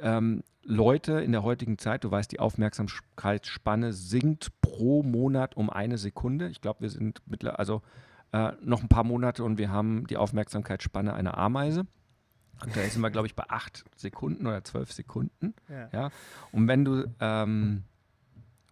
Ähm, 0.00 0.42
Leute 0.62 1.20
in 1.20 1.32
der 1.32 1.42
heutigen 1.42 1.78
Zeit, 1.78 2.04
du 2.04 2.10
weißt, 2.10 2.32
die 2.32 2.40
Aufmerksamkeitsspanne 2.40 3.92
sinkt 3.92 4.50
pro 4.60 5.02
Monat 5.02 5.56
um 5.56 5.70
eine 5.70 5.98
Sekunde. 5.98 6.48
Ich 6.48 6.60
glaube, 6.60 6.80
wir 6.80 6.90
sind 6.90 7.22
mittlerweile, 7.26 7.58
also 7.58 7.82
äh, 8.32 8.52
noch 8.62 8.82
ein 8.82 8.88
paar 8.88 9.04
Monate 9.04 9.44
und 9.44 9.58
wir 9.58 9.70
haben 9.70 10.06
die 10.06 10.16
Aufmerksamkeitsspanne 10.16 11.14
einer 11.14 11.38
Ameise. 11.38 11.86
Und 12.64 12.74
da 12.74 12.80
sind 12.82 13.02
wir, 13.02 13.10
glaube 13.10 13.26
ich, 13.26 13.34
bei 13.34 13.44
acht 13.48 13.84
Sekunden 13.96 14.46
oder 14.46 14.64
zwölf 14.64 14.90
Sekunden. 14.92 15.54
Ja. 15.68 15.88
Ja? 15.92 16.10
Und 16.52 16.68
wenn 16.68 16.84
du 16.84 17.04
ähm, 17.20 17.84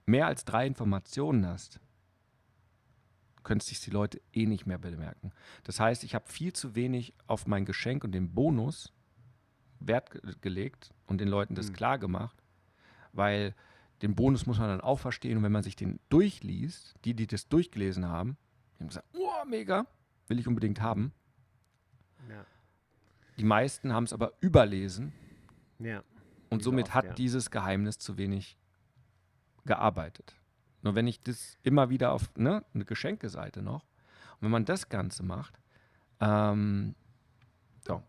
mehr 0.07 0.27
als 0.27 0.45
drei 0.45 0.67
Informationen 0.67 1.47
hast, 1.47 1.81
können 3.43 3.61
sich 3.61 3.81
die 3.81 3.91
Leute 3.91 4.21
eh 4.33 4.47
nicht 4.47 4.67
mehr 4.67 4.79
bemerken. 4.79 5.33
Das 5.65 5.79
heißt, 5.79 6.03
ich 6.03 6.15
habe 6.15 6.29
viel 6.29 6.53
zu 6.53 6.75
wenig 6.75 7.15
auf 7.27 7.47
mein 7.47 7.65
Geschenk 7.65 8.05
und 8.05 8.13
den 8.13 8.33
Bonus 8.33 8.93
Wert 9.81 10.11
ge 10.11 10.21
gelegt 10.41 10.95
und 11.07 11.21
den 11.21 11.29
Leuten 11.29 11.55
das 11.55 11.69
Mhm. 11.69 11.75
klar 11.75 11.99
gemacht, 11.99 12.43
weil 13.13 13.55
den 14.03 14.15
Bonus 14.15 14.47
muss 14.47 14.59
man 14.59 14.69
dann 14.69 14.81
auch 14.81 14.99
verstehen 14.99 15.37
und 15.37 15.43
wenn 15.43 15.53
man 15.53 15.63
sich 15.63 15.77
den 15.77 16.01
durchliest, 16.09 16.95
die, 17.05 17.15
die 17.15 17.27
das 17.27 17.49
durchgelesen 17.49 18.09
haben, 18.09 18.37
die 18.75 18.81
haben 18.81 18.89
gesagt, 18.89 19.09
oh, 19.15 19.45
mega, 19.47 19.87
will 20.27 20.39
ich 20.39 20.49
unbedingt 20.49 20.81
haben. 20.81 21.13
Ja. 22.29 22.47
Die 23.37 23.45
meisten 23.45 23.93
haben 23.93 24.05
es 24.05 24.13
aber 24.13 24.33
überlesen 24.41 25.13
ja. 25.79 26.03
und 26.51 26.63
somit 26.63 26.87
oft, 26.87 26.95
hat 26.95 27.05
ja. 27.05 27.13
dieses 27.13 27.51
Geheimnis 27.51 27.99
zu 27.99 28.17
wenig 28.17 28.57
gearbeitet. 29.65 30.35
Nur 30.83 30.95
wenn 30.95 31.07
ich 31.07 31.23
das 31.23 31.57
immer 31.63 31.91
wieder 31.91 32.13
auf 32.13 32.31
ne, 32.37 32.65
eine 32.75 32.85
Geschenkeseite 32.85 33.63
noch, 33.63 33.83
und 34.35 34.43
wenn 34.43 34.51
man 34.51 34.65
das 34.65 34.89
Ganze 34.89 35.23
macht, 35.23 35.59
ähm, 36.21 36.95
so, 37.87 38.03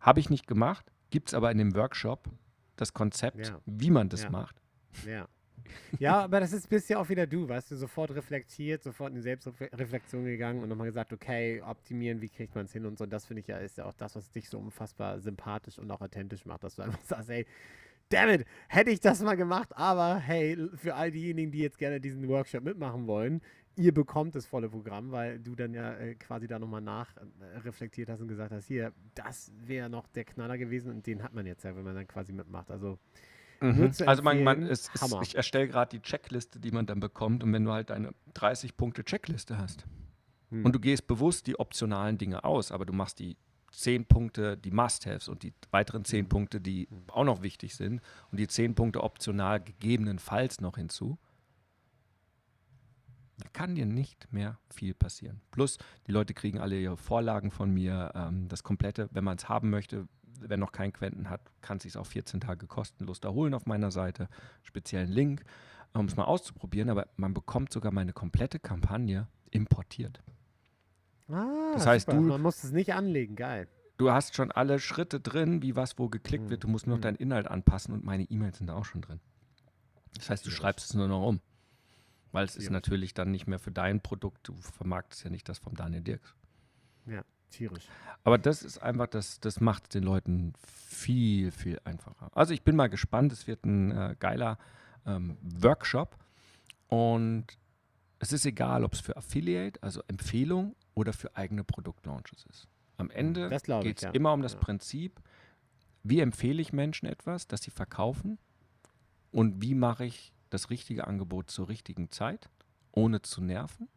habe 0.00 0.20
ich 0.20 0.30
nicht 0.30 0.46
gemacht, 0.46 0.90
gibt 1.10 1.28
es 1.28 1.34
aber 1.34 1.50
in 1.50 1.58
dem 1.58 1.74
Workshop 1.74 2.28
das 2.76 2.92
Konzept, 2.92 3.48
Ja. 3.48 3.60
wie 3.66 3.90
man 3.90 4.08
das 4.08 4.24
Ja. 4.24 4.30
macht. 4.30 4.60
Ja. 5.06 5.28
Ja, 6.00 6.22
aber 6.22 6.40
das 6.40 6.52
ist 6.52 6.68
bist 6.68 6.88
ja 6.88 6.98
auch 6.98 7.08
wieder 7.10 7.26
du, 7.26 7.48
weißt 7.48 7.70
du, 7.70 7.76
sofort 7.76 8.10
reflektiert, 8.12 8.82
sofort 8.82 9.10
in 9.10 9.16
die 9.16 9.20
Selbstreflexion 9.22 10.24
gegangen 10.24 10.62
und 10.62 10.68
nochmal 10.68 10.86
gesagt, 10.86 11.12
okay, 11.12 11.62
optimieren, 11.62 12.20
wie 12.20 12.28
kriegt 12.28 12.54
man 12.56 12.64
es 12.64 12.72
hin 12.72 12.86
und 12.86 12.98
so. 12.98 13.04
Und 13.04 13.10
das 13.12 13.26
finde 13.26 13.40
ich 13.42 13.46
ja, 13.46 13.58
ist 13.58 13.76
ja 13.78 13.84
auch 13.84 13.92
das, 13.92 14.16
was 14.16 14.30
dich 14.30 14.48
so 14.48 14.58
unfassbar 14.58 15.20
sympathisch 15.20 15.78
und 15.78 15.90
auch 15.90 16.00
authentisch 16.00 16.44
macht, 16.46 16.64
dass 16.64 16.74
du 16.76 16.82
einfach 16.82 17.00
sagst, 17.04 17.28
ey, 17.30 17.46
dammit, 18.10 18.44
hätte 18.68 18.90
ich 18.90 19.00
das 19.00 19.22
mal 19.22 19.36
gemacht, 19.36 19.70
aber 19.76 20.16
hey, 20.16 20.56
für 20.74 20.94
all 20.94 21.10
diejenigen, 21.10 21.50
die 21.50 21.58
jetzt 21.60 21.78
gerne 21.78 22.00
diesen 22.00 22.28
Workshop 22.28 22.62
mitmachen 22.64 23.06
wollen, 23.06 23.40
ihr 23.76 23.94
bekommt 23.94 24.34
das 24.34 24.44
volle 24.46 24.68
Programm, 24.68 25.10
weil 25.10 25.38
du 25.38 25.54
dann 25.54 25.72
ja 25.72 25.94
äh, 25.94 26.14
quasi 26.14 26.46
da 26.46 26.58
nochmal 26.58 26.82
nach 26.82 27.16
äh, 27.16 27.58
reflektiert 27.60 28.08
hast 28.10 28.20
und 28.20 28.28
gesagt 28.28 28.52
hast, 28.52 28.66
hier, 28.66 28.92
das 29.14 29.52
wäre 29.64 29.88
noch 29.88 30.06
der 30.08 30.24
Knaller 30.24 30.58
gewesen 30.58 30.90
und 30.90 31.06
den 31.06 31.22
hat 31.22 31.32
man 31.32 31.46
jetzt 31.46 31.64
ja, 31.64 31.74
wenn 31.74 31.84
man 31.84 31.94
dann 31.94 32.06
quasi 32.06 32.32
mitmacht. 32.32 32.70
Also 32.70 32.98
zu 33.92 34.08
Also 34.08 34.22
man, 34.22 34.42
man 34.42 34.62
es, 34.62 34.90
Hammer. 35.02 35.20
ich 35.22 35.34
erstelle 35.36 35.68
gerade 35.68 35.90
die 35.90 36.02
Checkliste, 36.02 36.58
die 36.60 36.70
man 36.70 36.86
dann 36.86 36.98
bekommt 36.98 37.44
und 37.44 37.52
wenn 37.52 37.64
du 37.64 37.72
halt 37.72 37.90
deine 37.90 38.12
30 38.34 38.76
Punkte 38.76 39.04
Checkliste 39.04 39.58
hast 39.58 39.86
Hm. 40.50 40.64
und 40.64 40.74
du 40.74 40.80
gehst 40.80 41.06
bewusst 41.06 41.46
die 41.46 41.58
optionalen 41.58 42.18
Dinge 42.18 42.44
aus, 42.44 42.72
aber 42.72 42.84
du 42.84 42.92
machst 42.92 43.18
die 43.18 43.36
10 43.70 44.06
Punkte, 44.06 44.56
die 44.56 44.70
Must-Haves 44.70 45.28
und 45.28 45.42
die 45.42 45.52
weiteren 45.70 46.04
10 46.04 46.28
Punkte, 46.28 46.60
die 46.60 46.88
auch 47.08 47.24
noch 47.24 47.42
wichtig 47.42 47.74
sind 47.74 48.00
und 48.30 48.38
die 48.38 48.48
10 48.48 48.74
Punkte 48.74 49.02
optional 49.02 49.60
gegebenenfalls 49.60 50.60
noch 50.60 50.76
hinzu, 50.76 51.18
da 53.38 53.48
kann 53.52 53.74
dir 53.74 53.86
nicht 53.86 54.30
mehr 54.32 54.58
viel 54.70 54.94
passieren. 54.94 55.40
Plus, 55.50 55.78
die 56.06 56.12
Leute 56.12 56.34
kriegen 56.34 56.58
alle 56.58 56.78
ihre 56.78 56.96
Vorlagen 56.96 57.50
von 57.50 57.72
mir, 57.72 58.12
ähm, 58.14 58.48
das 58.48 58.62
komplette, 58.62 59.08
wenn 59.12 59.24
man 59.24 59.38
es 59.38 59.48
haben 59.48 59.70
möchte, 59.70 60.08
wer 60.40 60.56
noch 60.56 60.72
keinen 60.72 60.92
Quenten 60.92 61.30
hat, 61.30 61.40
kann 61.60 61.78
es 61.78 61.84
sich 61.84 61.96
auch 61.96 62.06
14 62.06 62.40
Tage 62.40 62.66
kostenlos 62.66 63.20
da 63.20 63.30
holen 63.30 63.54
auf 63.54 63.66
meiner 63.66 63.90
Seite. 63.90 64.28
Speziellen 64.62 65.10
Link, 65.10 65.42
um 65.92 66.06
es 66.06 66.16
mal 66.16 66.24
auszuprobieren, 66.24 66.90
aber 66.90 67.08
man 67.16 67.34
bekommt 67.34 67.72
sogar 67.72 67.92
meine 67.92 68.12
komplette 68.12 68.58
Kampagne 68.58 69.26
importiert. 69.50 70.22
Ah, 71.32 71.72
Das 71.74 71.86
heißt, 71.86 72.06
super. 72.06 72.18
du- 72.18 72.24
man 72.26 72.42
muss 72.42 72.62
es 72.64 72.72
nicht 72.72 72.94
anlegen, 72.94 73.36
geil. 73.36 73.68
Du 73.96 74.10
hast 74.10 74.34
schon 74.34 74.50
alle 74.50 74.78
Schritte 74.78 75.20
drin, 75.20 75.62
wie 75.62 75.76
was 75.76 75.98
wo 75.98 76.08
geklickt 76.08 76.48
wird. 76.48 76.64
Du 76.64 76.68
musst 76.68 76.86
nur 76.86 76.96
noch 76.96 77.00
Mhm. 77.00 77.02
deinen 77.02 77.16
Inhalt 77.16 77.46
anpassen 77.48 77.92
und 77.94 78.04
meine 78.04 78.24
E-Mails 78.24 78.58
sind 78.58 78.68
da 78.68 78.74
auch 78.74 78.84
schon 78.86 79.02
drin. 79.02 79.20
Das 80.14 80.30
heißt, 80.30 80.46
du 80.46 80.50
schreibst 80.50 80.86
es 80.86 80.94
nur 80.94 81.06
noch 81.08 81.26
um. 81.26 81.40
Weil 82.32 82.44
es 82.44 82.56
ist 82.56 82.70
natürlich 82.70 83.12
dann 83.12 83.30
nicht 83.30 83.46
mehr 83.46 83.58
für 83.58 83.72
dein 83.72 84.00
Produkt. 84.00 84.46
Du 84.48 84.54
vermarktest 84.54 85.24
ja 85.24 85.30
nicht 85.30 85.48
das 85.48 85.58
vom 85.58 85.74
Daniel 85.74 86.00
Dirks. 86.02 86.34
Ja, 87.06 87.22
tierisch. 87.50 87.88
Aber 88.24 88.38
das 88.38 88.62
ist 88.62 88.78
einfach, 88.78 89.08
das, 89.08 89.40
das 89.40 89.60
macht 89.60 89.82
es 89.84 89.88
den 89.90 90.04
Leuten 90.04 90.52
viel, 90.64 91.50
viel 91.50 91.80
einfacher. 91.84 92.30
Also 92.34 92.54
ich 92.54 92.62
bin 92.62 92.76
mal 92.76 92.88
gespannt. 92.88 93.32
Es 93.32 93.46
wird 93.48 93.64
ein 93.66 93.90
äh, 93.90 94.16
geiler 94.18 94.58
ähm, 95.06 95.36
Workshop. 95.42 96.16
Und 96.88 97.46
es 98.20 98.32
ist 98.32 98.44
egal, 98.46 98.84
ob 98.84 98.92
es 98.92 99.00
für 99.00 99.16
Affiliate, 99.16 99.82
also 99.82 100.02
Empfehlung 100.06 100.76
oder 100.94 101.12
für 101.12 101.36
eigene 101.36 101.64
Produktlaunches 101.64 102.44
ist. 102.48 102.68
Am 102.98 103.10
Ende 103.10 103.48
glaube 103.62 103.84
ich, 103.84 103.88
geht 103.88 103.96
es 103.98 104.02
ja. 104.04 104.10
immer 104.10 104.32
um 104.32 104.42
das 104.42 104.52
Ja. 104.52 104.58
Prinzip, 104.60 105.20
wie 106.02 106.20
empfehle 106.20 106.60
ich 106.60 106.72
Menschen 106.72 107.06
etwas, 107.06 107.48
dass 107.48 107.62
sie 107.62 107.70
verkaufen 107.70 108.38
und 109.32 109.62
wie 109.62 109.74
mache 109.74 110.04
ich 110.04 110.32
das 110.50 110.70
richtige 110.70 111.06
Angebot 111.06 111.50
zur 111.50 111.68
richtigen 111.68 112.10
Zeit, 112.10 112.50
ohne 112.92 113.22
zu 113.22 113.40
nerven 113.40 113.88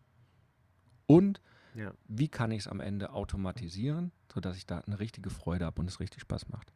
und 1.06 1.42
Ja. 1.76 1.94
wie 2.08 2.30
kann 2.30 2.52
ich 2.52 2.60
es 2.62 2.68
am 2.68 2.80
Ende 2.80 3.12
automatisieren, 3.12 4.12
sodass 4.34 4.56
ich 4.56 4.66
da 4.66 4.80
eine 4.80 5.00
richtige 5.00 5.30
Freude 5.30 5.66
habe 5.66 5.82
und 5.82 5.90
es 5.90 6.00
richtig 6.00 6.22
Spaß 6.22 6.50
macht. 6.50 6.72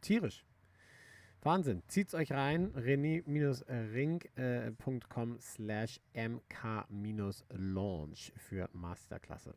Tierisch. 0.00 0.44
Wahnsinn. 1.44 1.82
Zieht's 1.88 2.14
euch 2.14 2.32
rein. 2.32 2.72
rené-ring.com 2.74 5.36
slash 5.40 6.00
mk-launch 6.14 8.32
für 8.36 8.68
Masterklasse. 8.72 9.54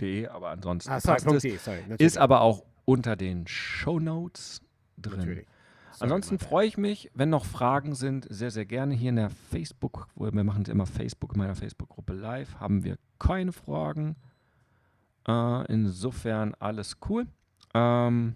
.de, 0.00 0.26
aber 0.26 0.50
ansonsten 0.50 0.90
Ah, 0.90 1.00
sorry, 1.00 1.14
passt 1.14 1.26
Punkt 1.26 1.44
es. 1.44 1.52
D, 1.52 1.56
sorry. 1.56 1.78
natürlich. 1.82 2.00
Ist 2.00 2.18
aber 2.18 2.40
auch 2.40 2.64
unter 2.84 3.16
den 3.16 3.46
Shownotes 3.46 4.60
drin. 4.96 5.18
Natürlich. 5.20 5.46
Sorry, 5.92 6.02
Ansonsten 6.02 6.38
freue 6.38 6.66
ich 6.66 6.76
mich, 6.78 7.10
wenn 7.14 7.30
noch 7.30 7.44
Fragen 7.44 7.94
sind, 7.94 8.26
sehr, 8.30 8.50
sehr 8.50 8.66
gerne 8.66 8.94
hier 8.94 9.10
in 9.10 9.16
der 9.16 9.30
Facebook, 9.30 10.08
wo 10.14 10.30
wir 10.32 10.44
machen 10.44 10.64
immer 10.66 10.86
Facebook 10.86 11.32
in 11.34 11.38
meiner 11.38 11.54
Facebook-Gruppe 11.54 12.12
live, 12.12 12.56
haben 12.60 12.84
wir 12.84 12.98
keine 13.18 13.52
Fragen. 13.52 14.16
Äh, 15.26 15.72
insofern 15.72 16.54
alles 16.58 16.96
cool. 17.08 17.26
Ähm, 17.74 18.34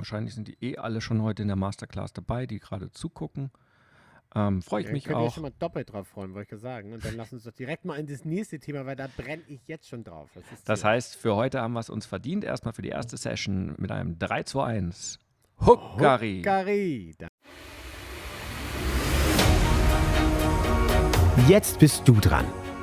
wahrscheinlich 0.00 0.34
sind 0.34 0.48
die 0.48 0.56
eh 0.60 0.76
alle 0.76 1.00
schon 1.00 1.22
heute 1.22 1.42
in 1.42 1.48
der 1.48 1.56
Masterclass 1.56 2.12
dabei, 2.12 2.46
die 2.46 2.58
gerade 2.58 2.90
zugucken. 2.90 3.50
Ähm, 4.34 4.62
freue 4.62 4.82
ich 4.82 4.86
Ja, 4.86 4.92
mich 4.92 5.04
könnt 5.04 5.16
auch. 5.16 5.34
schon 5.34 5.42
mal 5.42 5.52
doppelt 5.58 5.92
drauf 5.92 6.06
freuen, 6.06 6.34
wollte 6.34 6.54
ich 6.54 6.60
sagen. 6.60 6.92
Und 6.92 7.04
dann 7.04 7.16
lass 7.16 7.32
uns 7.32 7.42
doch 7.42 7.50
direkt 7.52 7.84
mal 7.84 7.96
in 7.98 8.06
das 8.06 8.24
nächste 8.24 8.60
Thema, 8.60 8.86
weil 8.86 8.94
da 8.94 9.08
brenne 9.16 9.42
ich 9.48 9.60
jetzt 9.66 9.88
schon 9.88 10.04
drauf. 10.04 10.30
Das 10.64 10.82
hier? 10.82 10.88
heißt, 10.90 11.16
für 11.16 11.34
heute 11.34 11.60
haben 11.60 11.72
wir 11.72 11.80
es 11.80 11.90
uns 11.90 12.06
verdient. 12.06 12.44
Erstmal 12.44 12.72
für 12.72 12.82
die 12.82 12.90
erste 12.90 13.16
Session 13.16 13.74
mit 13.78 13.90
einem 13.90 14.18
3 14.20 14.44
2 14.44 14.64
1. 14.64 15.18
Huckari. 15.66 16.38
Huckari. 16.38 17.14
Da- 17.18 17.28
Jetzt 21.48 21.80
bist 21.80 22.06
du 22.06 22.12
dran. 22.14 22.46